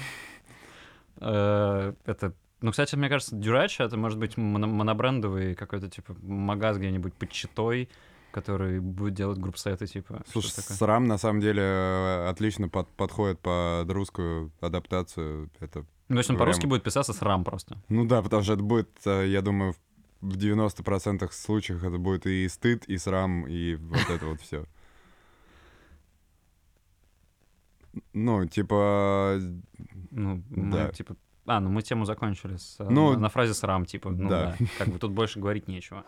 [1.21, 2.35] Э, Это...
[2.61, 7.31] Ну, кстати, мне кажется, Дюрача— это может быть моно- монобрендовый какой-то, типа, магаз где-нибудь под
[7.31, 7.89] Читой,
[8.31, 10.23] который будет делать группсеты, типа.
[10.31, 15.51] Слушай, срам на самом деле э, отлично под- подходит под русскую адаптацию.
[15.59, 17.77] Это, Ну, если он прям- по-русски будет писаться срам просто.
[17.89, 19.75] ну да, потому что это будет, э, я думаю,
[20.23, 24.65] в- в 90% случаев это будет и стыд, и срам, и вот это вот все.
[28.15, 29.39] Ну, типа,
[30.11, 30.89] Ну, мы, Да.
[30.91, 31.17] типа...
[31.47, 34.57] А, ну мы тему закончили с, э, Ну, на, на фразе «срам», типа, ну да.
[34.59, 34.67] да.
[34.79, 36.05] Как бы тут больше говорить нечего.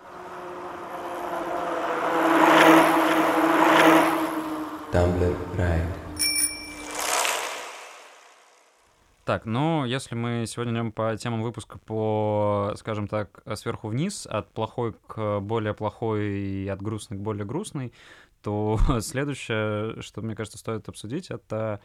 [4.92, 6.03] Tumblr Ride.
[9.24, 14.52] Так, ну, если мы сегодня идем по темам выпуска по, скажем так, сверху вниз, от
[14.52, 17.94] плохой к более плохой и от грустной к более грустной,
[18.42, 21.80] то следующее, что, мне кажется, стоит обсудить, это,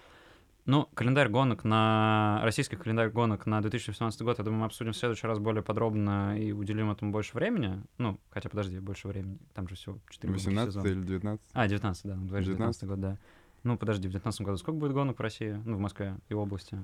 [0.66, 2.42] ну, календарь гонок на...
[2.44, 6.38] Российский календарь гонок на 2018 год, я думаю, мы обсудим в следующий раз более подробно
[6.38, 7.82] и уделим этому больше времени.
[7.98, 11.48] Ну, хотя, подожди, больше времени, там же всего 4 18 или 19?
[11.54, 12.84] А, 19, да, ну, говоришь, 19 19?
[12.90, 13.18] год, да.
[13.64, 15.58] Ну, подожди, в 19 году сколько будет гонок в России?
[15.64, 16.78] Ну, в Москве и области?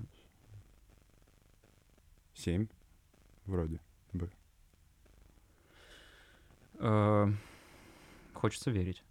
[2.35, 2.67] 7?
[3.45, 3.79] Вроде.
[6.79, 7.27] Э,
[8.33, 9.03] Хочется верить.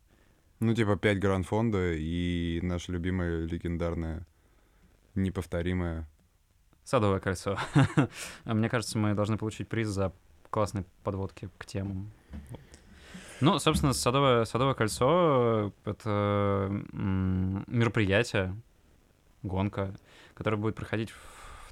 [0.61, 4.27] Ну, типа 5 гранд-фонда и наша любимая легендарная,
[5.15, 6.09] неповторимая.
[6.85, 7.59] Садовое кольцо.
[8.45, 10.13] А Мне кажется, мы должны получить приз за
[10.51, 12.11] классные подводки к темам.
[13.41, 18.55] Ну, собственно, садовое, садовое кольцо— это м, мероприятие,
[19.43, 19.95] гонка,
[20.35, 21.13] которая будет проходить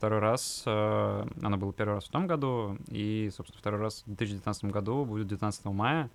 [0.02, 0.64] второй раз.
[0.66, 5.04] э, Она была первый раз в том году, и, собственно, второй раз в 2019 году
[5.04, 6.10] будет 19 мая.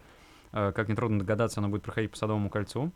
[0.51, 2.91] Э, Как нетрудно догадаться, она будет проходить по Садовому кольцу.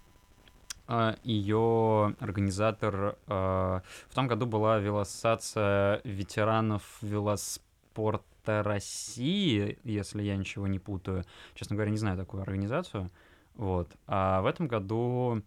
[1.24, 10.80] Ее организатор э, в том году была велосация ветеранов велоспорта России, если я ничего не
[10.80, 11.24] путаю.
[11.54, 13.10] Честно говоря, не знаю такую организацию.
[13.56, 13.90] Вот.
[14.08, 15.42] А в этом году,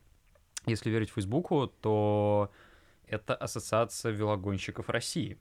[0.65, 2.51] если верить Фейсбуку, то
[3.09, 5.39] это Ассоциация велогонщиков России.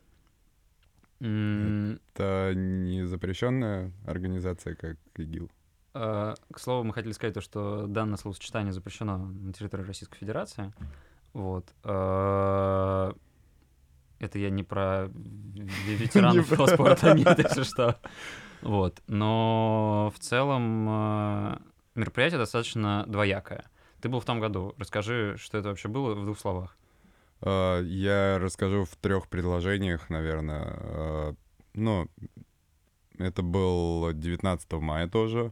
[1.19, 5.49] Это не запрещенная организация, как ИГИЛ.
[5.93, 10.73] Э, К слову, мы хотели сказать то, что данное словосочетание запрещено на территории Российской Федерации.
[11.33, 11.71] Вот.
[11.83, 13.13] Э,
[14.19, 17.99] Это я не про ве- ветеранов велоспорта, нет, если что.
[18.61, 19.01] Вот.
[19.07, 21.57] Но в целом э,
[21.95, 23.65] мероприятие достаточно двоякое.
[24.01, 24.73] Ты был в том году.
[24.77, 26.75] Расскажи, что это вообще было в двух словах.
[27.45, 30.63] А, Я расскажу в трех предложениях, наверное.
[30.65, 31.35] А,
[31.73, 32.07] Ну,
[33.17, 35.51] это был 19 мая тоже.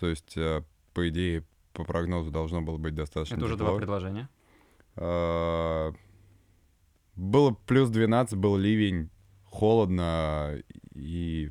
[0.00, 0.62] То есть, э,
[0.94, 3.68] по идее, по прогнозу должно было быть достаточно Это уже тепло.
[3.70, 4.28] два предложения.
[7.14, 9.10] Было плюс 12, был ливень,
[9.44, 10.56] холодно
[10.94, 11.50] и,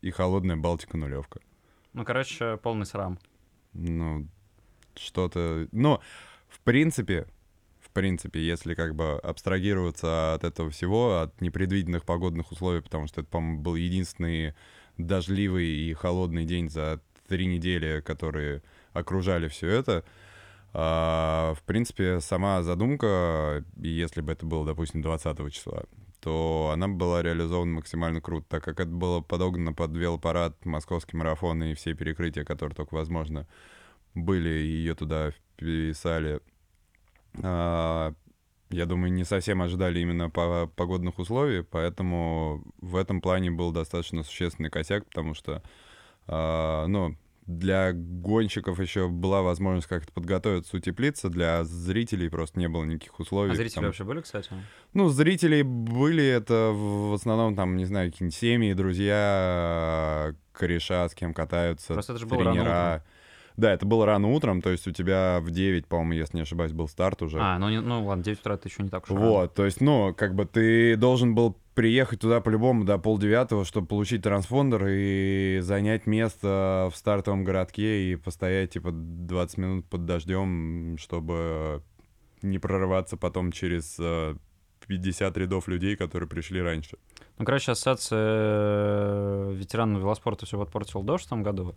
[0.00, 1.40] и холодная Балтика нулевка.
[1.92, 3.18] Ну, короче, полный срам.
[3.72, 4.26] Ну,
[4.96, 5.68] что-то...
[5.70, 6.00] Ну,
[6.48, 7.26] в принципе,
[7.94, 13.30] принципе, если как бы абстрагироваться от этого всего, от непредвиденных погодных условий, потому что это,
[13.30, 14.54] по-моему, был единственный
[14.98, 20.04] дождливый и холодный день за три недели, которые окружали все это,
[20.72, 25.84] а, в принципе, сама задумка, если бы это было, допустим, 20 числа,
[26.20, 31.62] то она была реализована максимально круто, так как это было подогнано под велопарад, московский марафон
[31.62, 33.46] и все перекрытия, которые только возможно
[34.14, 36.40] были, и ее туда вписали.
[37.42, 38.12] А,
[38.70, 44.22] я думаю, не совсем ожидали именно по погодных условий, поэтому в этом плане был достаточно
[44.22, 45.62] существенный косяк, потому что,
[46.26, 47.16] а, ну,
[47.46, 53.52] для гонщиков еще была возможность как-то подготовиться, утеплиться, для зрителей просто не было никаких условий.
[53.52, 54.48] А зрители потому- вообще были, кстати?
[54.94, 61.34] ну, зрители были это в основном, там, не знаю, какие-нибудь семьи, друзья, кореша, с кем
[61.34, 63.04] катаются, Просто это же было рано тренера.
[63.56, 66.72] Да, это было рано утром, то есть у тебя в 9, по-моему, если не ошибаюсь,
[66.72, 67.38] был старт уже.
[67.40, 69.26] А, ну, не- ну ладно, 9 утра это еще не так уж рано.
[69.26, 73.86] Вот, то есть, ну, как бы ты должен был приехать туда по-любому до полдевятого, чтобы
[73.86, 80.96] получить транспондер и занять место в стартовом городке и постоять, типа, 20 минут под дождем,
[80.98, 81.82] чтобы
[82.42, 84.34] не прорываться потом через э,
[84.86, 86.96] 50 рядов людей, которые пришли раньше.
[87.38, 91.74] Ну, короче, ассоциация э, ветеранов велоспорта все подпортил дождь в том году.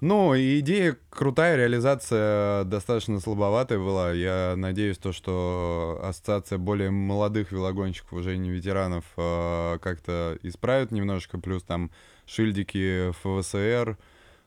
[0.00, 4.12] Ну, идея крутая, реализация достаточно слабоватая была.
[4.12, 11.38] Я надеюсь, то, что ассоциация более молодых велогонщиков, уже не ветеранов, э, как-то исправит немножко.
[11.38, 11.90] Плюс там
[12.24, 13.98] шильдики ФВСР,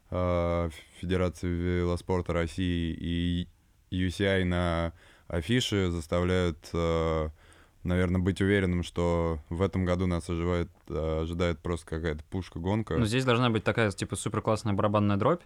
[0.09, 3.47] э, Федерации велоспорта России и
[3.91, 4.91] UCI на
[5.27, 6.67] афише заставляют,
[7.83, 12.97] наверное, быть уверенным, что в этом году нас оживает, э, ожидает просто какая-то пушка-гонка.
[12.97, 15.41] Но здесь должна быть такая, типа, супер классная барабанная дробь.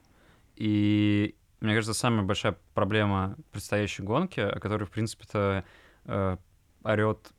[0.56, 5.64] И мне кажется, самая большая проблема предстоящей гонки, о которой, в принципе-то,
[6.06, 6.38] э,
[6.84, 7.32] орет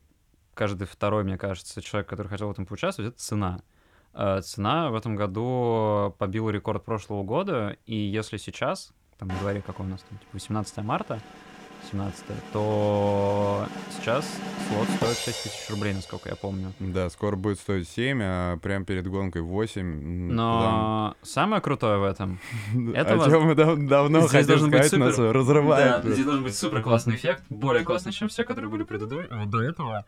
[0.53, 3.61] каждый второй, мне кажется, человек, который хотел в этом поучаствовать, это цена.
[4.13, 9.85] Э, цена в этом году побила рекорд прошлого года, и если сейчас, там, дворе какой
[9.85, 11.21] у нас там, типа 18 марта,
[11.91, 14.25] 17 то сейчас
[14.69, 16.73] слот стоит 6 тысяч рублей, насколько я помню.
[16.79, 19.81] Да, скоро будет стоить 7, а прям перед гонкой 8.
[19.81, 22.39] М, Но самое крутое в этом
[22.73, 26.03] там- это О чем мы дав- давно Здесь хотели сказать, нас супер- разрывает.
[26.03, 29.45] Да, здесь должен быть супер классный эффект, более классный, чем все, которые были предыдущие.
[29.47, 30.05] до этого.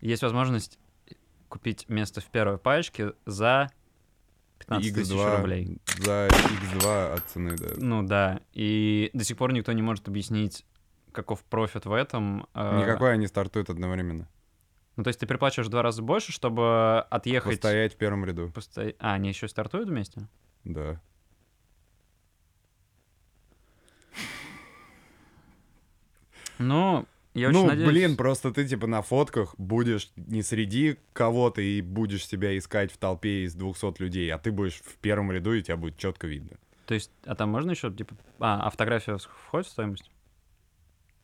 [0.00, 0.78] Есть возможность
[1.48, 3.70] купить место в первой паечке за
[4.60, 5.78] 15 тысяч X2 рублей.
[5.98, 7.66] За X2 от цены, да.
[7.76, 10.64] Ну да, и до сих пор никто не может объяснить,
[11.10, 12.46] каков профит в этом.
[12.54, 14.28] э, Никакой они стартуют одновременно.
[14.96, 17.52] Ну то есть ты переплачиваешь в два раза больше, чтобы отъехать...
[17.52, 18.48] Постоять в первом ряду.
[18.54, 20.28] Посто- А, они еще стартуют вместе?
[20.64, 21.00] Да.
[26.58, 27.88] Ну, я очень ну, надеюсь...
[27.88, 32.98] блин, просто ты типа на фотках будешь не среди кого-то и будешь себя искать в
[32.98, 36.56] толпе из 200 людей, а ты будешь в первом ряду, и тебя будет четко видно.
[36.86, 38.16] То есть, а там можно еще, типа...
[38.40, 40.10] А, а фотография входит в стоимость?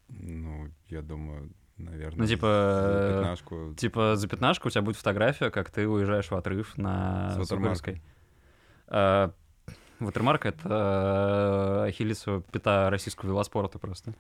[0.09, 3.74] Ну, я думаю, наверное, Ну, типа, за э, пятнашку.
[3.76, 7.48] Типа за пятнашку у тебя будет фотография, как ты уезжаешь в отрыв на С.
[7.48, 8.02] Сугорской.
[8.88, 9.32] А,
[9.98, 14.14] Ватермарк— это э, ахиллесова пята российского велоспорта просто.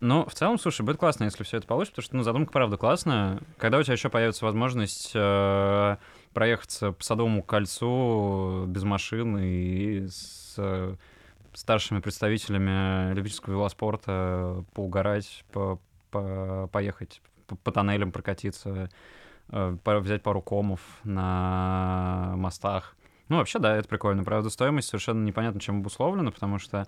[0.00, 2.76] Ну, в целом, слушай, будет классно, если все это получится, потому что, ну, задумка, правда,
[2.76, 3.40] классная.
[3.56, 5.96] Когда у тебя еще появится возможность э,
[6.34, 10.96] проехаться по Садовому кольцу без машин и с э,
[11.54, 15.80] старшими представителями любительского велоспорта поугарать, по,
[16.10, 18.90] по, поехать по, по тоннелям прокатиться,
[19.48, 22.96] э, взять пару комов на мостах.
[23.28, 24.24] Ну, вообще, да, это прикольно.
[24.24, 26.86] Правда, стоимость совершенно непонятно, чем обусловлена, потому что,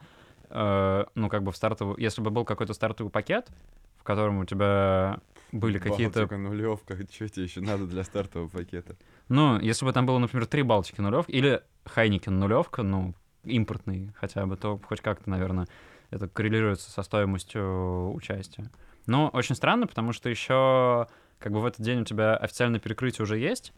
[0.50, 1.96] э, ну, как бы в стартовый...
[1.98, 3.48] Если бы был какой-то стартовый пакет,
[3.96, 5.18] в котором у тебя
[5.52, 6.20] были какие-то...
[6.20, 8.96] Балтика, нулевка, что тебе еще надо для стартового пакета?
[9.28, 13.14] Ну, если бы там было, например, три Балтики нулевки или Хайникен нулевка, ну,
[13.46, 15.66] импортный хотя бы, то хоть как-то, наверное,
[16.10, 18.70] это коррелируется со стоимостью участия.
[19.06, 21.06] Но очень странно, потому что еще
[21.38, 23.72] как бы в этот день у тебя официальное перекрытие уже есть,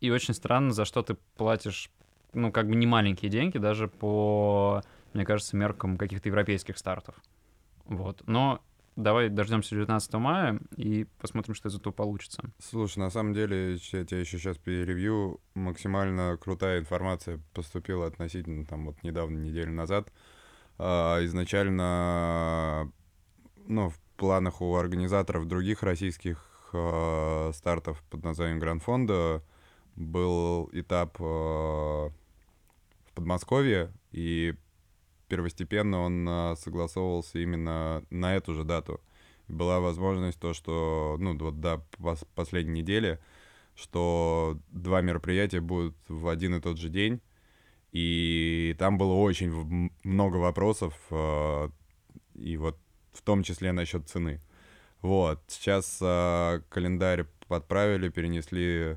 [0.00, 1.90] и очень странно, за что ты платишь,
[2.32, 4.82] ну, как бы не маленькие деньги, даже по,
[5.12, 7.14] мне кажется, меркам каких-то европейских стартов.
[7.84, 8.22] Вот.
[8.26, 8.60] Но
[9.00, 12.42] давай дождемся 19 мая и посмотрим, что из этого получится.
[12.58, 15.40] Слушай, на самом деле, я тебя еще сейчас переревью.
[15.54, 20.12] Максимально крутая информация поступила относительно, там, вот недавно, неделю назад.
[20.78, 22.90] А, изначально,
[23.66, 29.42] ну, в планах у организаторов других российских а, стартов под названием Гранд-фонда
[29.96, 34.54] был этап а, в Подмосковье, и
[35.30, 39.00] первостепенно он а, согласовывался именно на эту же дату.
[39.48, 43.18] Была возможность то, что, ну, вот до пос- последней недели,
[43.74, 47.20] что два мероприятия будут в один и тот же день,
[47.92, 51.70] и там было очень много вопросов, а,
[52.34, 52.76] и вот
[53.12, 54.40] в том числе насчет цены.
[55.00, 58.96] Вот, сейчас а, календарь подправили, перенесли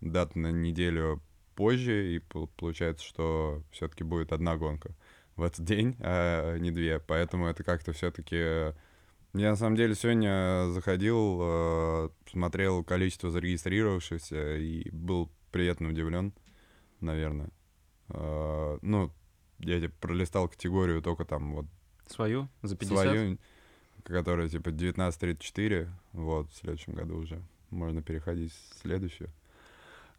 [0.00, 1.20] дату на неделю
[1.54, 4.94] позже, и пол- получается, что все-таки будет одна гонка
[5.38, 6.98] в этот день, а не две.
[7.00, 8.74] Поэтому это как-то все-таки...
[9.34, 16.32] Я на самом деле сегодня заходил, э, смотрел количество зарегистрировавшихся и был приятно удивлен,
[17.00, 17.50] наверное.
[18.08, 19.12] Э, Ну,
[19.58, 21.66] я типа пролистал категорию только там вот
[22.06, 22.48] Свою?
[22.62, 23.02] За 50?
[23.04, 23.38] свою,
[24.02, 29.30] которая типа 19.34, вот, в следующем году уже можно переходить в следующую.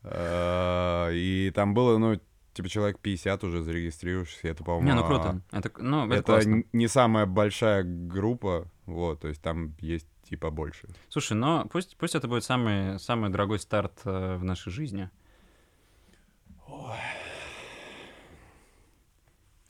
[0.03, 2.19] Э, И там было, ну,
[2.59, 4.85] типа человек 50 уже зарегистрировавшихся, это, по-моему...
[4.85, 5.41] Не, ну а, круто.
[5.51, 6.63] Это, ну, это, Это классно.
[6.73, 10.89] не самая большая группа, вот, то есть там есть типа больше.
[11.07, 15.09] Слушай, но пусть, пусть это будет самый, самый дорогой старт э, в нашей жизни.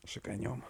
[0.04, 0.64] Шиканем.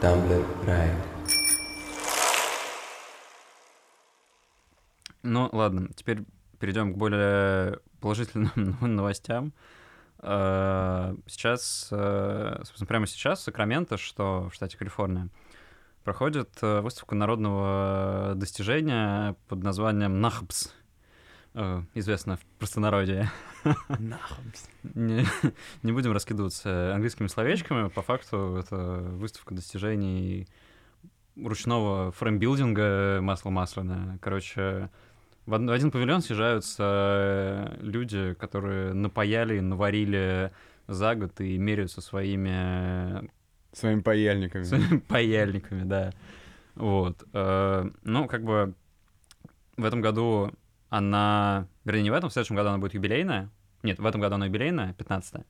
[0.00, 1.18] Tumblr Ride.
[5.24, 6.24] Ну, ладно, теперь
[6.58, 9.52] перейдем к более положительным новостям.
[10.20, 15.28] Э, Сейчас, э, собственно, прямо сейчас в Сакраменто, что в штате Калифорния,
[16.04, 20.74] проходит э, выставка народного достижения под названием НАХБС,
[21.94, 23.30] известно в простонародье.
[24.94, 25.26] Не,
[25.82, 27.88] не будем раскидываться английскими словечками.
[27.88, 30.46] По факту это выставка достижений
[31.36, 34.18] ручного фреймбилдинга масло масляное.
[34.22, 34.90] Короче,
[35.48, 40.52] в од- в один павильон съезжаются э, люди, которые напаяли, наварили
[40.86, 43.28] за год и меряются своими
[43.72, 44.62] Своими паяльниками.
[44.64, 46.12] своими паяльниками, да.
[46.74, 47.24] Вот.
[47.32, 48.74] Э, Ну, как бы
[49.76, 50.52] в этом году
[50.90, 51.66] она...
[51.84, 53.50] Вернее, не в этом, в следующем году она будет юбилейная.
[53.82, 55.44] Нет, в этом году она юбилейная, 15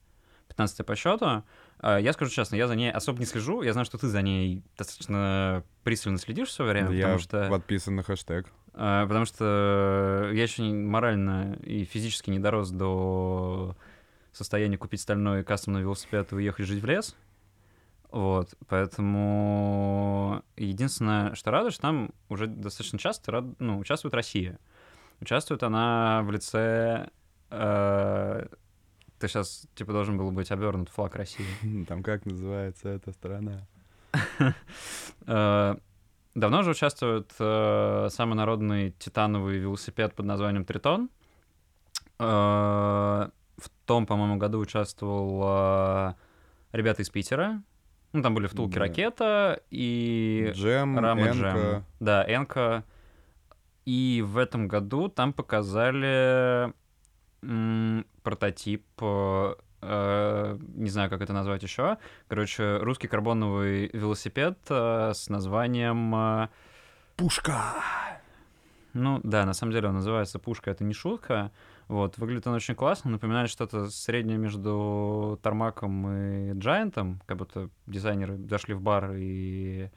[0.48, 1.42] 15 по счету.
[1.82, 3.62] Э, Я скажу честно, я за ней особо не слежу.
[3.62, 7.48] Я знаю, что ты за ней достаточно пристально следишь все время, Я потому что...
[7.48, 8.46] подписан на хэштег.
[8.80, 13.76] А, Потому что я еще морально и физически не дорос до
[14.32, 17.16] состояния купить стальной кастомный велосипед и уехать жить в лес.
[18.12, 24.58] Вот, поэтому единственное, что радует, что там уже достаточно часто рад- ну, участвует Россия.
[25.20, 27.10] Участвует она в лице...
[27.50, 28.46] э,
[29.18, 31.84] ты сейчас, типа, должен был быть обернут флаг России.
[31.88, 33.66] Там как называется эта страна?
[36.34, 41.10] Э, Давно же участвует э, самый народный титановый велосипед под названием Тритон.
[42.18, 42.24] Э,
[43.58, 46.14] В том, по-моему, году участвовал э,
[46.72, 47.62] ребята из Питера.
[48.12, 48.80] Ну, там были втулки Да.
[48.80, 51.32] ракета и Джем, Рама Энка.
[51.34, 51.84] Джем.
[52.00, 52.84] Да, Энка.
[53.84, 56.72] И в этом году там показали
[57.42, 58.84] м, прототип,
[59.80, 61.98] э, не знаю, как это назвать еще.
[62.28, 66.14] Короче, русский карбоновый велосипед э, с названием...
[66.14, 66.48] э,
[67.16, 67.74] Пушка!
[68.92, 71.52] ну да, на самом деле он называется «Пушка», это не шутка.
[71.88, 78.36] Вот, выглядит он очень классно, напоминает что-то среднее между Тармаком и Джайантом, как будто дизайнеры
[78.48, 79.88] зашли в бар и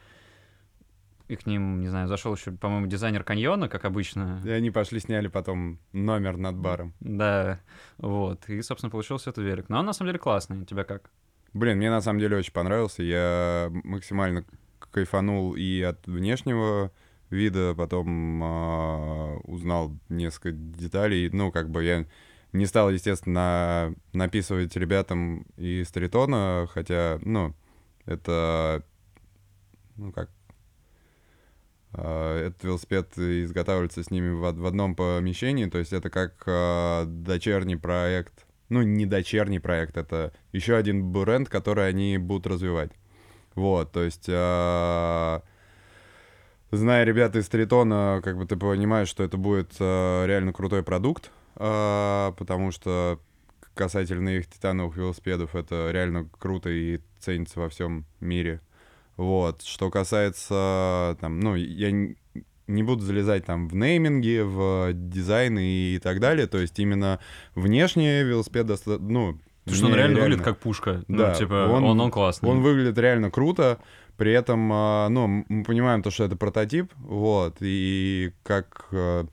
[1.32, 4.42] и к ним, не знаю, зашел еще, по-моему, дизайнер каньона, как обычно.
[4.44, 6.94] И они пошли, сняли потом номер над баром.
[7.00, 7.62] Да,
[7.98, 8.50] вот.
[8.50, 9.70] И, собственно, получился этот велик.
[9.70, 10.66] Но он на самом деле классный.
[10.66, 11.10] Тебя как?
[11.54, 13.02] Блин, мне на самом деле очень понравился.
[13.02, 14.44] Я максимально
[14.92, 16.92] кайфанул и от внешнего
[17.30, 21.30] вида, потом э, узнал несколько деталей.
[21.30, 22.06] Ну, как бы я
[22.52, 27.56] не стал, естественно, написывать ребятам из Тритона, хотя, ну,
[28.06, 28.84] это,
[29.96, 30.30] ну, как
[31.94, 38.46] этот велосипед изготавливается с ними в, одном помещении, то есть это как э, дочерний проект,
[38.70, 42.92] ну не дочерний проект, это еще один бренд, который они будут развивать.
[43.56, 45.40] Вот, то есть, э,
[46.72, 52.72] зная ребята из Тритона, как бы ты понимаешь, что это будет реально крутой продукт, потому
[52.72, 53.20] что
[53.74, 58.62] касательно их титановых велосипедов это реально круто и ценится во всем мире.
[59.22, 59.62] Вот.
[59.62, 66.20] Что касается, там, ну, я не буду залезать там в нейминги, в дизайн и так
[66.20, 66.48] далее.
[66.48, 67.20] То есть именно
[67.54, 71.04] внешне велосипед достаточно, ну, Потому что он реально, реально выглядит как пушка.
[71.08, 72.50] Ну, да, ну, типа, он, он, он классный.
[72.50, 73.78] Он выглядит реально круто.
[74.18, 79.28] При этом, а, ну, мы понимаем то, что это прототип, вот, и как а,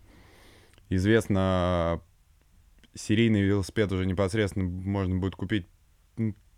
[0.90, 2.02] известно,
[2.94, 5.66] серийный велосипед уже непосредственно можно будет купить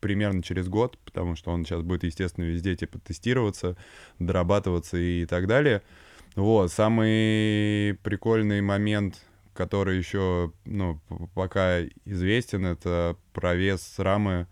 [0.00, 3.76] примерно через год, потому что он сейчас будет, естественно, везде типа тестироваться,
[4.18, 5.82] дорабатываться и так далее.
[6.36, 9.20] Вот, самый прикольный момент,
[9.52, 11.00] который еще, ну,
[11.34, 14.46] пока известен, это провес рамы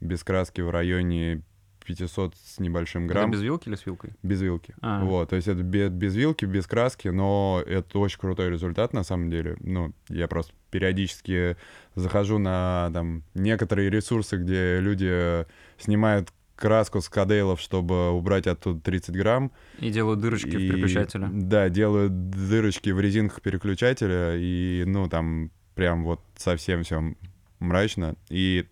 [0.00, 1.42] без краски в районе
[1.84, 3.30] 500 с небольшим грамм.
[3.30, 4.10] Это без вилки или с вилкой?
[4.22, 4.74] Без вилки.
[4.80, 5.04] А.
[5.04, 9.02] Вот, то есть это без, без вилки, без краски, но это очень крутой результат на
[9.02, 9.56] самом деле.
[9.60, 11.56] Ну, я просто периодически
[11.94, 15.46] захожу на там некоторые ресурсы, где люди
[15.78, 19.50] снимают краску с кадейлов, чтобы убрать оттуда 30 грамм.
[19.78, 21.28] И делают дырочки и, в переключателе.
[21.32, 27.14] Да, делают дырочки в резинках переключателя, и, ну, там прям вот совсем все
[27.58, 28.14] мрачно.
[28.28, 28.66] И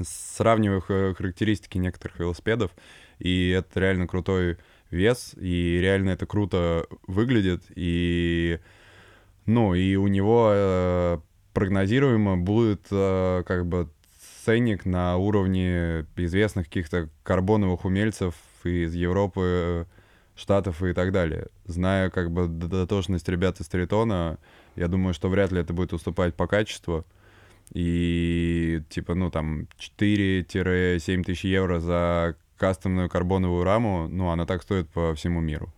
[0.00, 2.70] сравниваю характеристики некоторых велосипедов,
[3.18, 4.58] и это реально крутой
[4.90, 8.58] вес, и реально это круто выглядит, и,
[9.46, 11.18] ну, и у него э,
[11.52, 13.88] прогнозируемо будет э, как бы
[14.44, 18.34] ценник на уровне известных каких-то карбоновых умельцев
[18.64, 19.86] из Европы,
[20.34, 21.48] Штатов и так далее.
[21.66, 24.38] Зная как бы дотошность ребят из Тритона,
[24.76, 27.04] я думаю, что вряд ли это будет уступать по качеству.
[27.74, 34.88] И типа, ну там 4-7 тысяч евро за кастомную карбоновую раму, ну она так стоит
[34.90, 35.72] по всему миру.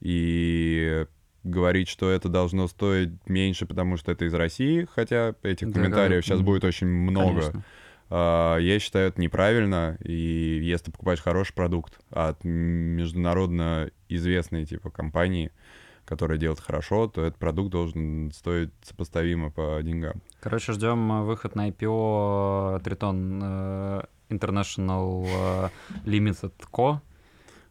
[0.00, 1.06] И
[1.44, 6.22] говорить, что это должно стоить меньше, потому что это из России, хотя этих да, комментариев
[6.22, 7.40] да, сейчас будет очень много.
[7.40, 7.62] Конечно.
[8.08, 15.50] Я считаю, это неправильно, и если ты покупаешь хороший продукт от международно известной типа компании,
[16.06, 20.22] которая делает хорошо, то этот продукт должен стоить сопоставимо по деньгам.
[20.40, 25.68] Короче, ждем э, выход на IPO Triton э, International э,
[26.04, 27.00] Limited Co.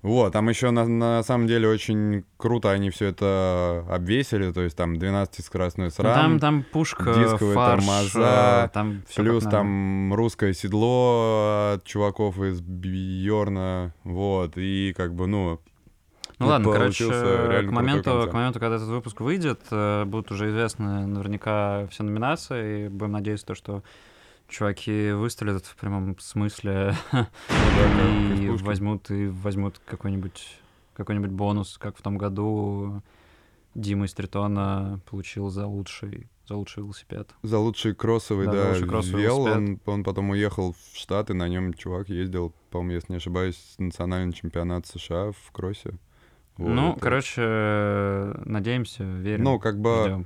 [0.01, 4.77] Вот, там еще на, на самом деле очень круто они все это обвесили, то есть
[4.77, 11.85] там 12-скоростной SRAM, там, там пушка, дисковые фарш, тормоза, там плюс там русское седло от
[11.85, 15.59] чуваков из Бьорна, вот, и как бы, ну,
[16.39, 21.07] ну ладно, короче, к моменту, к моменту, когда этот выпуск выйдет, э, будут уже известны
[21.07, 23.83] наверняка все номинации, и будем надеяться, то, что
[24.47, 30.59] чуваки выстрелят в прямом смысле ну и возьмут и возьмут какой-нибудь
[30.93, 33.01] какой-нибудь бонус, как в том году
[33.73, 37.29] Дима из Тритона получил за лучший за лучший велосипед.
[37.41, 39.41] За лучший кроссовый, да, да лучший кроссовый вел.
[39.41, 44.31] Он, он потом уехал в Штаты, на нем чувак ездил, по-моему, если не ошибаюсь, национальный
[44.31, 45.95] чемпионат США в кроссе.
[46.57, 46.99] Вот, ну, это...
[47.01, 47.41] короче,
[48.45, 49.43] надеемся, верим.
[49.43, 50.25] Ну, как бы ждем.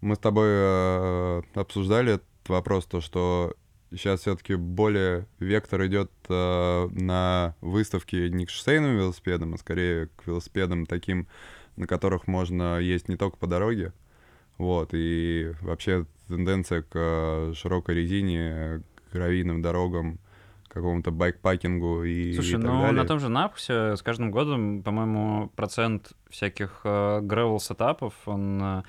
[0.00, 3.54] мы с тобой э, обсуждали этот вопрос, то, что
[3.92, 10.26] сейчас все-таки более вектор идет э, на выставки не к шоссейным велосипедам, а скорее к
[10.26, 11.28] велосипедам таким,
[11.76, 13.92] на которых можно есть не только по дороге.
[14.58, 18.82] Вот, и вообще тенденция к э, широкой резине,
[19.12, 20.18] гравийным дорогам,
[20.76, 23.02] какому-то байкпакингу и, Слушай, и так ну далее.
[23.02, 28.82] на том же Напусе с каждым годом, по-моему, процент всяких э, gravel сетапов он э,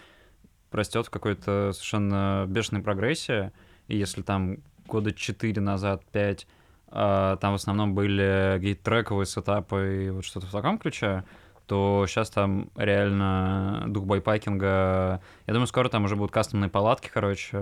[0.71, 3.51] растет в какой-то совершенно бешеной прогрессии.
[3.87, 6.47] И если там года 4 назад, 5,
[6.91, 11.23] э, там в основном были гейт-трековые сетапы и вот что-то в таком ключе,
[11.67, 15.21] то сейчас там реально дух байпакинга...
[15.45, 17.57] Я думаю, скоро там уже будут кастомные палатки, короче,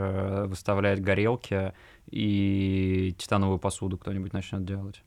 [0.46, 1.74] выставлять горелки
[2.12, 5.04] и титановую посуду кто-нибудь начнет делать.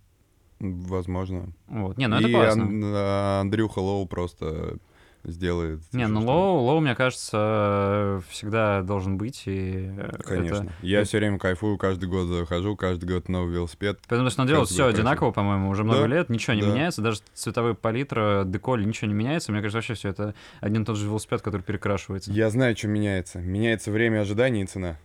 [0.58, 1.52] Возможно.
[1.68, 1.96] Вот.
[1.96, 2.64] Не, ну это И классно.
[2.64, 4.78] Ан- а, Андрюха Лоу просто
[5.24, 5.80] сделает...
[5.92, 9.42] Не, ну Low, Low, мне кажется, всегда должен быть.
[9.46, 10.72] И это- Конечно.
[10.82, 14.00] Я все время кайфую, каждый год захожу, каждый год новый велосипед.
[14.08, 16.68] Потому что он делает все одинаково, по-моему, уже много Да, лет, ничего не да.
[16.68, 19.52] меняется, даже цветовая палитра, деколь, ничего не меняется.
[19.52, 22.32] Мне кажется, вообще все это один и тот же велосипед, который перекрашивается.
[22.32, 23.40] Я знаю, что меняется.
[23.40, 24.96] Меняется время ожидания и цена.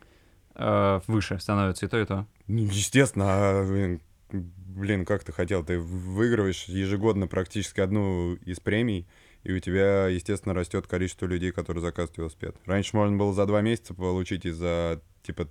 [0.55, 2.26] Э, выше становится и то, и то.
[2.47, 4.01] Ну, естественно, а, блин,
[4.32, 5.64] блин, как ты хотел?
[5.64, 9.07] Ты выигрываешь ежегодно практически одну из премий,
[9.43, 12.55] и у тебя, естественно, растет количество людей, которые заказывают велосипед.
[12.65, 15.47] Раньше можно было за два месяца получить из-за, типа,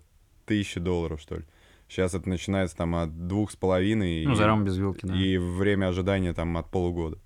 [0.47, 1.45] тысячи долларов, что ли.
[1.88, 5.14] Сейчас это начинается там от двух с половиной, Ну, и, за без вилки, да.
[5.14, 7.18] и время ожидания там от полугода.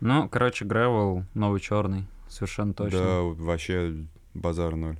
[0.00, 2.98] Ну, короче, Gravel новый черный, совершенно точно.
[2.98, 4.98] Да, вообще базар ноль.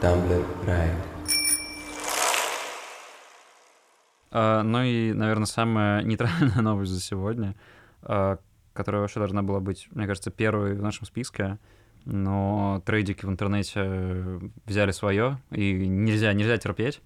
[0.00, 1.17] Tumblr Ride.
[4.30, 7.54] А, ну и, наверное, самая нейтральная новость за сегодня,
[8.02, 8.38] а,
[8.72, 11.58] которая вообще должна была быть, мне кажется, первой в нашем списке,
[12.04, 17.00] но трейдики в интернете взяли свое, и нельзя, нельзя терпеть.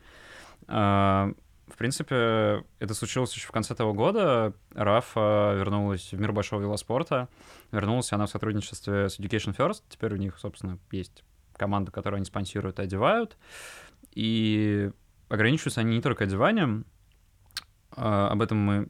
[0.68, 1.32] А,
[1.68, 4.52] В принципе, это случилось еще в конце того года.
[4.74, 7.28] Рафа вернулась в мир большого велоспорта.
[7.70, 9.82] Вернулась она в сотрудничестве с Education First.
[9.88, 11.24] Теперь у них, собственно, есть
[11.56, 13.38] команда, которую они спонсируют и одевают.
[14.14, 14.90] И
[15.28, 16.84] ограничиваются они не только одеванием,
[17.96, 18.88] об этом мы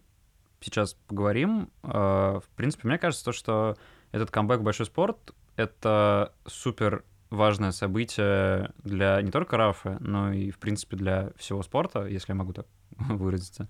[0.60, 1.70] сейчас поговорим.
[1.82, 3.76] А, В принципе, мне кажется, то, что
[4.12, 10.58] этот камбэк большой спорт— это супер важное событие для не только Рафа, но и, в
[10.58, 12.66] принципе, для всего спорта, если я могу так
[12.98, 13.68] выразиться.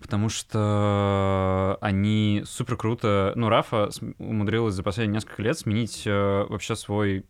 [0.00, 3.32] Потому что они супер круто...
[3.34, 7.26] Ну, Рафа умудрилась за последние несколько лет сменить э, вообще свой,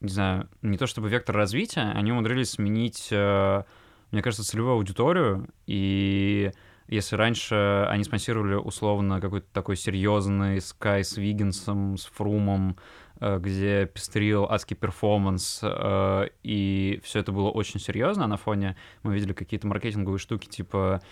[0.00, 3.62] не знаю, не то чтобы вектор развития, они умудрились сменить, э,
[4.10, 5.48] мне кажется, целевую аудиторию.
[5.66, 6.50] И
[6.88, 12.78] если раньше они спонсировали условно какой-то такой серьезный Sky с Виггинсом, с Фрумом,
[13.20, 18.76] э, где пестрил адский перформанс, э, и все это было очень серьезно, а на фоне
[19.02, 21.02] мы видели какие-то маркетинговые штуки, типа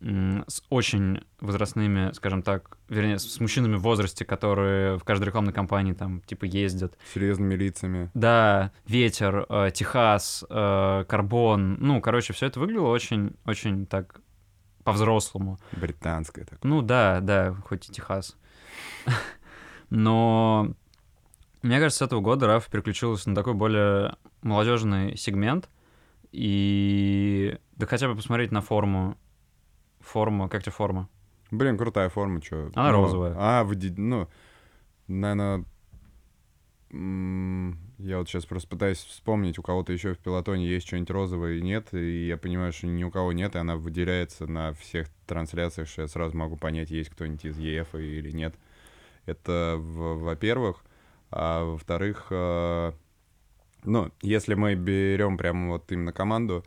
[0.00, 5.92] с очень возрастными, скажем так, вернее, с мужчинами в возрасте, которые в каждой рекламной кампании
[5.92, 6.96] там, типа, ездят.
[7.12, 8.10] Серьезными лицами.
[8.14, 11.76] Да, ветер, э, Техас, э, карбон.
[11.80, 14.22] Ну, короче, все это выглядело очень, очень так
[14.84, 15.58] по-взрослому.
[15.72, 16.60] Британская такая.
[16.62, 18.36] Ну да, да, хоть и Техас.
[19.90, 20.74] Но
[21.62, 25.68] мне кажется, с этого года Раф переключилась на такой более молодежный сегмент.
[26.32, 29.18] И да хотя бы посмотреть на форму.
[30.00, 31.08] Форма, как тебе форма?
[31.50, 32.70] Блин, крутая форма, что.
[32.74, 33.34] Она розовая.
[33.36, 34.28] А, в ну,
[35.08, 35.64] наверное,
[36.92, 41.62] я вот сейчас просто пытаюсь вспомнить, у кого-то еще в пилотоне есть что-нибудь розовое и
[41.62, 45.88] нет, и я понимаю, что ни у кого нет, и она выделяется на всех трансляциях,
[45.88, 48.54] что я сразу могу понять, есть кто-нибудь из ЕФ или нет.
[49.26, 50.84] Это, во-первых.
[51.30, 52.92] А во-вторых, э,
[53.84, 56.64] ну, если мы берем прямо вот именно команду,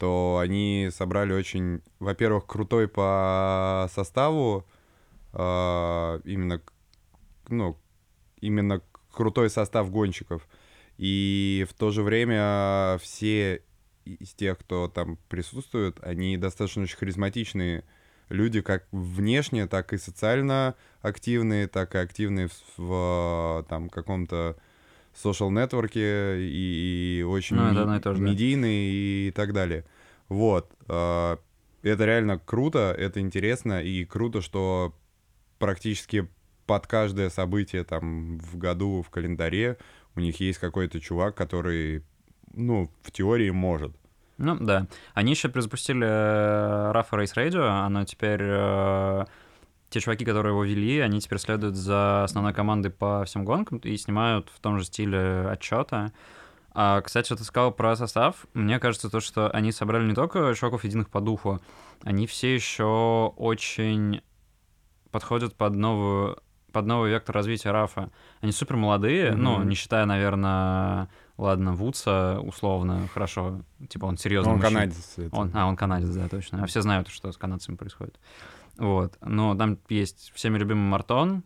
[0.00, 4.66] то они собрали очень, во-первых, крутой по составу,
[5.34, 6.62] а, именно,
[7.48, 7.76] ну,
[8.40, 8.80] именно
[9.12, 10.48] крутой состав гонщиков.
[10.96, 13.62] И в то же время все
[14.06, 17.84] из тех, кто там присутствует, они достаточно очень харизматичные
[18.30, 24.56] люди, как внешне, так и социально активные, так и активные в, в, там каком-то
[25.14, 28.28] social нетворке и, и очень Ну, это ми- одно и то же, да.
[29.26, 29.84] и так далее.
[30.28, 30.70] Вот.
[30.88, 31.38] а,
[31.82, 34.94] Это реально круто, это интересно, и круто, что
[35.58, 36.28] практически
[36.66, 39.76] под каждое событие там в году, в календаре
[40.14, 42.02] у них есть какой-то чувак, который,
[42.54, 43.92] ну, в теории может.
[44.38, 44.86] Ну, да.
[45.14, 48.40] Они еще перезапустили э, Rafa Race Radio, оно теперь...
[49.90, 53.96] те чуваки, которые его вели, они теперь следуют за основной командой по всем гонкам и
[53.96, 56.12] снимают в том же стиле отчета.
[56.72, 58.46] А, кстати, ты сказал про состав.
[58.54, 61.60] Мне кажется, то, что они собрали не только чуваков единых по духу,
[62.04, 64.22] они все еще очень
[65.10, 66.38] подходят под новую
[66.72, 68.10] под новый вектор развития Рафа.
[68.40, 69.42] Они супер молодые, Мгм.
[69.42, 74.80] ну, не считая, наверное, ладно, Вудса, условно, хорошо, типа он серьезный он мужчина.
[74.82, 75.14] канадец.
[75.16, 75.34] это.
[75.36, 76.62] Он, а, он канадец, да, точно.
[76.62, 78.20] А все знают, что с канадцами происходит.
[78.80, 79.16] Вот.
[79.20, 81.44] Но там есть всеми любимый Мартон,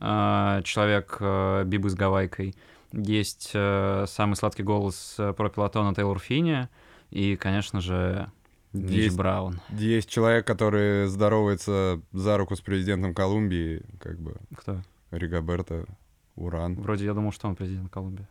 [0.00, 2.54] э, человек э, Бибы с Гавайкой.
[2.92, 6.68] Есть э, самый сладкий голос про пилотона Тейлор Финни.
[7.10, 8.30] И, конечно же,
[8.74, 9.60] Мич Есть, Браун.
[9.70, 14.82] есть человек, который здоровается за руку с президентом Колумбии, как бы Кто?
[15.10, 15.86] Ригоберто
[16.34, 16.74] Уран.
[16.74, 18.26] Вроде я думал, что он президент Колумбии.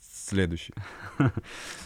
[0.00, 0.74] Следующий.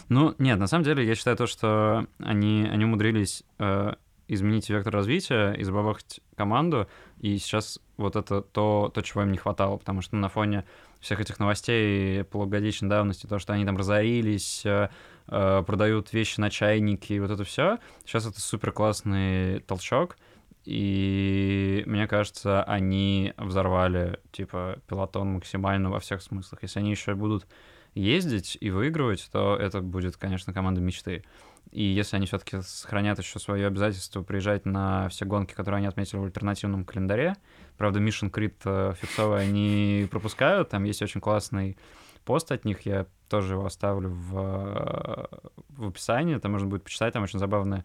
[0.09, 3.93] Ну, нет, на самом деле я считаю то, что они, они умудрились э,
[4.33, 6.87] изменить вектор развития и забабахать команду,
[7.19, 10.65] и сейчас вот это то, то, чего им не хватало, потому что на фоне
[10.99, 14.89] всех этих новостей полугодичной давности, то, что они там разорились, э,
[15.27, 20.17] э, продают вещи на чайники, вот это все, сейчас это супер классный толчок,
[20.65, 26.63] и мне кажется, они взорвали, типа, пилотон максимально во всех смыслах.
[26.63, 27.47] Если они еще будут
[27.95, 31.23] ездить и выигрывать, то это будет, конечно, команда мечты.
[31.71, 36.19] И если они все-таки сохранят еще свое обязательство приезжать на все гонки, которые они отметили
[36.19, 37.35] в альтернативном календаре,
[37.77, 41.77] правда, Mission Creed э, фиксовый они пропускают, там есть очень классный
[42.25, 45.25] пост от них, я тоже его оставлю в, э,
[45.69, 47.83] в описании, там можно будет почитать, там очень забавные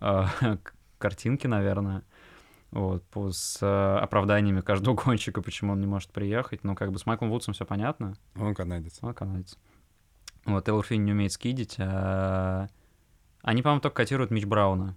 [0.00, 0.24] э,
[0.98, 2.02] картинки, наверное,
[2.70, 6.64] вот, по, с э, оправданиями каждого гонщика, почему он не может приехать.
[6.64, 8.98] Ну, как бы с Майклом Вудсом все понятно, Он канадец.
[9.02, 9.58] он канадец.
[10.44, 12.68] Вот, Финн не умеет скидить, а...
[13.46, 14.96] Они, по-моему, только котируют Мич Брауна.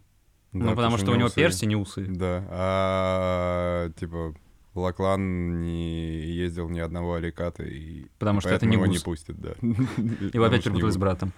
[0.51, 1.35] ну, Да, потому что у него усы.
[1.35, 2.05] перстень и усы.
[2.09, 4.33] Да, а типа
[4.73, 9.03] Лаклан не ездил ни одного аликата, и Потому и что это не его не гус.
[9.03, 9.51] пустят, да.
[9.61, 11.31] Его опять перепутали с братом.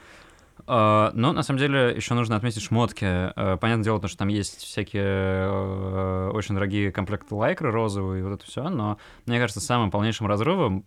[0.67, 3.03] А, Но на самом деле еще нужно отметить шмотки.
[3.05, 8.23] А, Понятное дело, то, что там есть всякие э, очень дорогие комплекты лайкры розовые и
[8.23, 10.85] вот это все, но мне кажется, самым полнейшим разрывом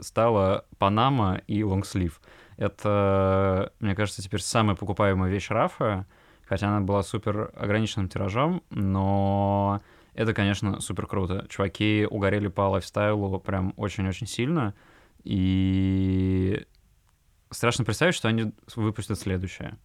[0.00, 2.20] стала Панама и лонгслив.
[2.60, 6.06] Это, мне кажется, теперь самая покупаемая вещь Рафа,
[6.44, 9.80] хотя она была супер ограниченным тиражом, но
[10.12, 11.46] это, конечно, супер круто.
[11.48, 14.74] Чуваки угорели по лайфстайлу прям очень-очень сильно,
[15.24, 16.66] и
[17.48, 19.78] страшно представить, что они выпустят следующее.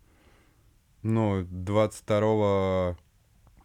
[1.02, 2.98] Ну, 22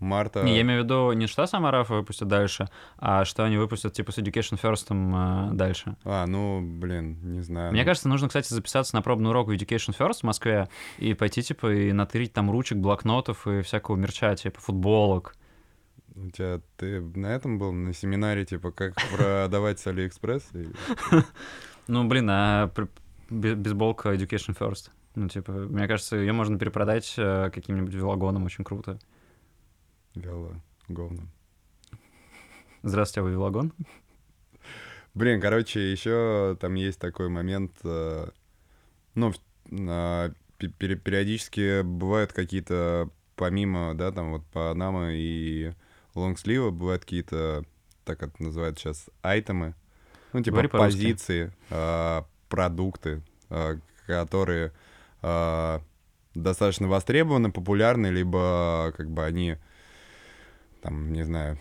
[0.01, 0.43] марта...
[0.43, 3.93] Не, я имею в виду не что сама Rapha выпустит дальше, а что они выпустят
[3.93, 5.97] типа с Education First э, дальше.
[6.05, 7.73] А, ну, блин, не знаю.
[7.73, 11.15] Мне ну, кажется, нужно, кстати, записаться на пробный урок в Education First в Москве и
[11.15, 15.35] пойти, типа, и натырить там ручек, блокнотов и всякого мерча, типа, футболок.
[16.15, 20.51] У тебя ты на этом был, на семинаре, типа, как продавать с Алиэкспресс?
[21.87, 22.71] Ну, блин, а
[23.31, 24.91] бейсболка Education First?
[25.17, 28.99] Ну, типа, мне кажется, ее можно перепродать э, каким-нибудь велогоном очень круто.
[30.15, 30.55] Вело,
[30.89, 31.23] говно.
[32.83, 33.73] Здравствуйте, а вы велогон?
[35.15, 38.29] Блин, короче, еще там есть такой момент, э,
[39.15, 39.33] ну,
[40.59, 45.73] периодически бывают какие-то, помимо, да, там вот Панама и
[46.15, 47.65] лонгслива, бывают какие-то,
[48.05, 49.75] так это называют сейчас, айтемы,
[50.33, 54.73] ну, типа Говори позиции, э, продукты, э, которые
[56.35, 59.57] достаточно востребованы, популярны, либо как бы они,
[60.81, 61.59] там, не знаю,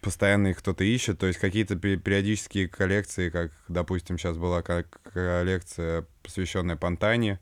[0.00, 4.84] постоянно их кто-то ищет, то есть какие-то пе- периодические коллекции, как, допустим, сейчас была ко-
[5.12, 7.40] коллекция, посвященная Пантане,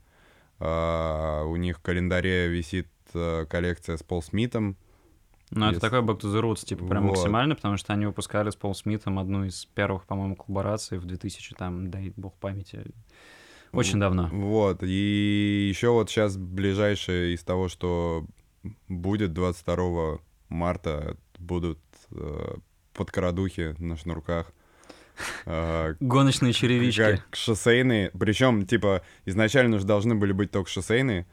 [0.61, 4.77] а, у них в календаре висит а, коллекция с Пол Смитом,
[5.51, 7.17] Ну, это такой Back to the Roots, типа, прям Вот.
[7.17, 11.55] максимально, потому что они выпускали с Пол Смитом одну из первых, по-моему, коллабораций в 2000,
[11.55, 12.85] там, дай бог памяти,
[13.73, 14.29] очень давно.
[14.33, 18.25] Вот, и еще вот сейчас ближайшее из того, что
[18.89, 21.81] будет 22 марта, будут
[22.11, 22.57] э,
[22.93, 24.53] подкородухи на шнурках.
[25.47, 27.01] Э, Гоночные черевички.
[27.01, 28.11] Как шоссейные.
[28.19, 31.27] Причем, типа, изначально же должны были быть только шоссейные.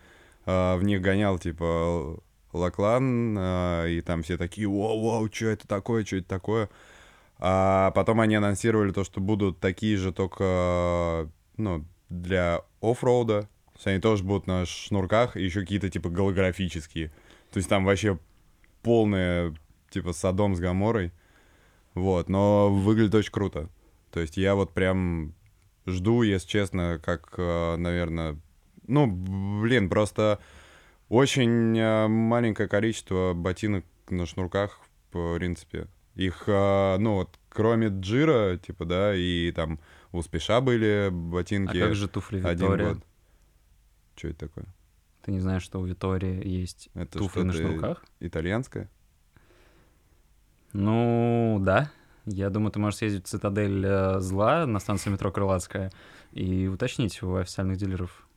[0.45, 2.19] а, в них гонял, типа,
[2.53, 6.69] Лаклан, а, и там все такие, вау-вау, что это такое, что это такое.
[7.39, 13.41] А потом они анонсировали то, что будут такие же, только, ну, для оффроуда.
[13.41, 17.11] То есть они тоже будут на шнурках, и еще какие-то, типа, голографические.
[17.51, 18.19] То есть там вообще
[18.81, 19.53] полная,
[19.89, 21.11] типа, Содом с Гаморой.
[21.93, 23.69] Вот, но выглядит очень круто.
[24.11, 25.33] То есть я вот прям
[25.85, 28.39] жду, если честно, как, наверное...
[28.87, 30.39] Ну, блин, просто
[31.11, 34.79] очень э, маленькое количество ботинок на шнурках,
[35.11, 35.87] в принципе.
[36.15, 39.79] Их, э, ну, вот, кроме Джира, типа, да, и там
[40.13, 42.93] у Спеша были А ботинки как же туфли один Витория?
[42.93, 43.03] год.
[44.15, 44.65] Что это такое?
[45.23, 48.05] Ты не знаешь, что у Витории есть Это туфли на что-то шнурках?
[48.19, 48.89] итальянское?
[50.73, 51.91] Ну, да.
[52.25, 55.91] Я думаю, ты можешь съездить в Цитадель э, Зла на станции метро Крылатская
[56.31, 58.27] и уточнить у официальных дилеров.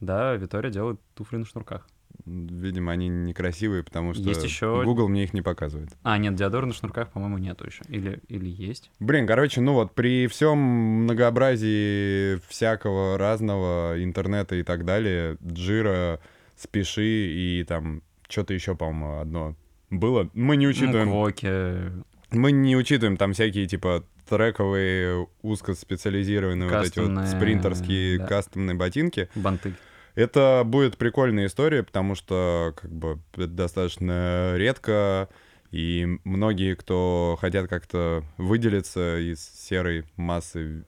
[0.00, 1.86] Да, Витория делает туфли на шнурках.
[2.24, 5.90] Видимо, они некрасивые, потому что Есть ещё- Google мне их не показывает.
[6.02, 7.82] А, нет, Диадора на шнурках, по-моему, нету еще.
[7.88, 8.90] Или, или есть.
[9.00, 16.20] Блин, короче, ну вот при всем многообразии всякого разного интернета и так далее, Джира
[16.56, 19.56] спеши и там что-то еще, по-моему, одно
[19.90, 20.28] было.
[20.34, 21.06] Мы не учитываем...
[21.08, 21.92] Ну, квоки,
[22.30, 28.26] Мы не учитываем там всякие, типа, трековые, узкоспециализированные вот эти Кастомные, вот спринтерские да.
[28.26, 29.28] кастомные ботинки.
[29.34, 29.74] банты.
[30.14, 35.28] Это будет прикольная история, потому что как бы это достаточно редко,
[35.70, 40.84] и многие, кто хотят как-то выделиться из серой массы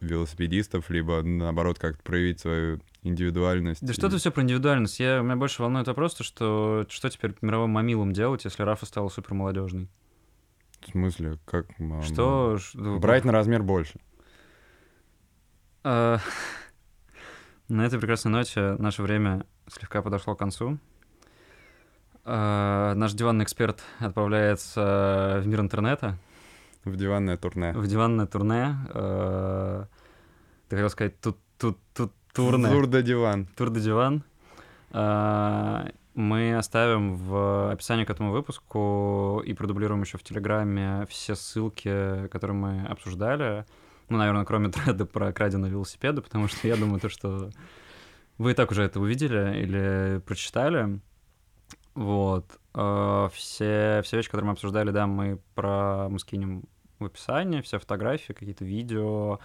[0.00, 3.84] велосипедистов, либо наоборот как-то проявить свою индивидуальность.
[3.84, 4.98] Да что и- ты все про индивидуальность?
[5.00, 9.08] Я, меня больше волнует вопрос, то, что что теперь мировым мамилом делать, если Рафа стала
[9.10, 9.88] супер молодежной?
[10.80, 11.66] В смысле, как...
[12.02, 12.58] Что?
[12.74, 14.00] ну, Брать на размер больше.
[15.84, 16.18] А,
[17.68, 20.78] На этой прекрасной ноте наше время слегка подошло к концу.
[22.24, 26.16] А, Наш диванный эксперт отправляется в мир интернета,
[26.84, 27.72] В диванное турне.
[27.72, 28.76] в диванное турне.
[28.90, 29.86] А,
[30.68, 32.68] Ты хотел сказать тут тут тут турне.
[32.68, 33.46] Тур де диван.
[33.56, 34.22] Тур де диван.
[34.90, 42.28] А, Мы оставим в описании к этому выпуску и продублируем еще в Телеграме все ссылки,
[42.28, 43.64] которые мы обсуждали.
[44.08, 47.50] Ну, наверное, кроме треда про краденые велосипеды, потому что я думаю, то, что
[48.38, 51.00] вы и так уже это увидели или прочитали.
[51.94, 52.58] Вот.
[52.74, 56.64] А, Все, все вещи, которые мы обсуждали, да, мы про мы скинем
[56.98, 59.40] в описании, все фотографии, какие-то видео,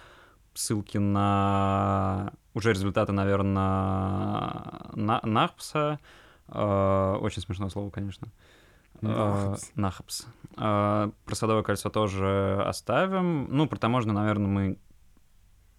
[0.54, 6.00] ссылки на уже результаты, наверное, на Нахпса.
[6.48, 8.28] Э, Очень смешное слово, конечно.
[8.28, 8.57] Э,
[9.02, 9.72] Нахпс.
[9.76, 10.26] Нахпс.
[10.58, 13.48] Э, Про Садовое кольцо тоже оставим.
[13.50, 14.80] Ну, про таможню, наверное, мы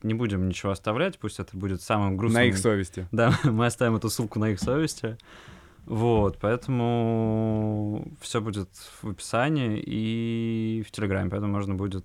[0.02, 2.42] не будем ничего оставлять, пусть это будет самым грустным.
[2.42, 3.08] На их совести.
[3.12, 5.18] Да, мы оставим эту ссылку на их совести.
[5.86, 8.68] Вот, поэтому все будет
[9.02, 12.04] в описании и в Телеграме, поэтому можно будет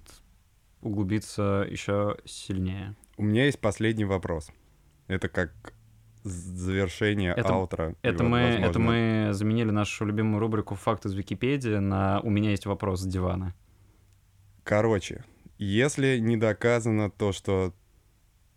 [0.82, 2.96] углубиться еще сильнее.
[3.18, 4.50] У меня есть последний вопрос.
[5.08, 5.74] Это как
[6.24, 7.96] завершение Это- аутро.
[8.02, 12.30] Это вот, мы, это возможно, мы заменили нашу любимую рубрику «Факт из Википедии» на «У
[12.30, 13.54] меня есть вопрос с дивана».
[14.64, 15.24] Короче,
[15.58, 17.74] если не доказано то, что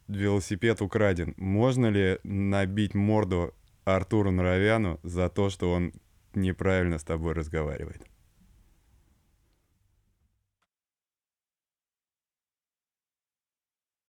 [0.08, 3.52] велосипед украден, можно ли набить морду
[3.84, 5.92] Артуру Норовяну за то, что он
[6.34, 8.06] неправильно с тобой разговаривает?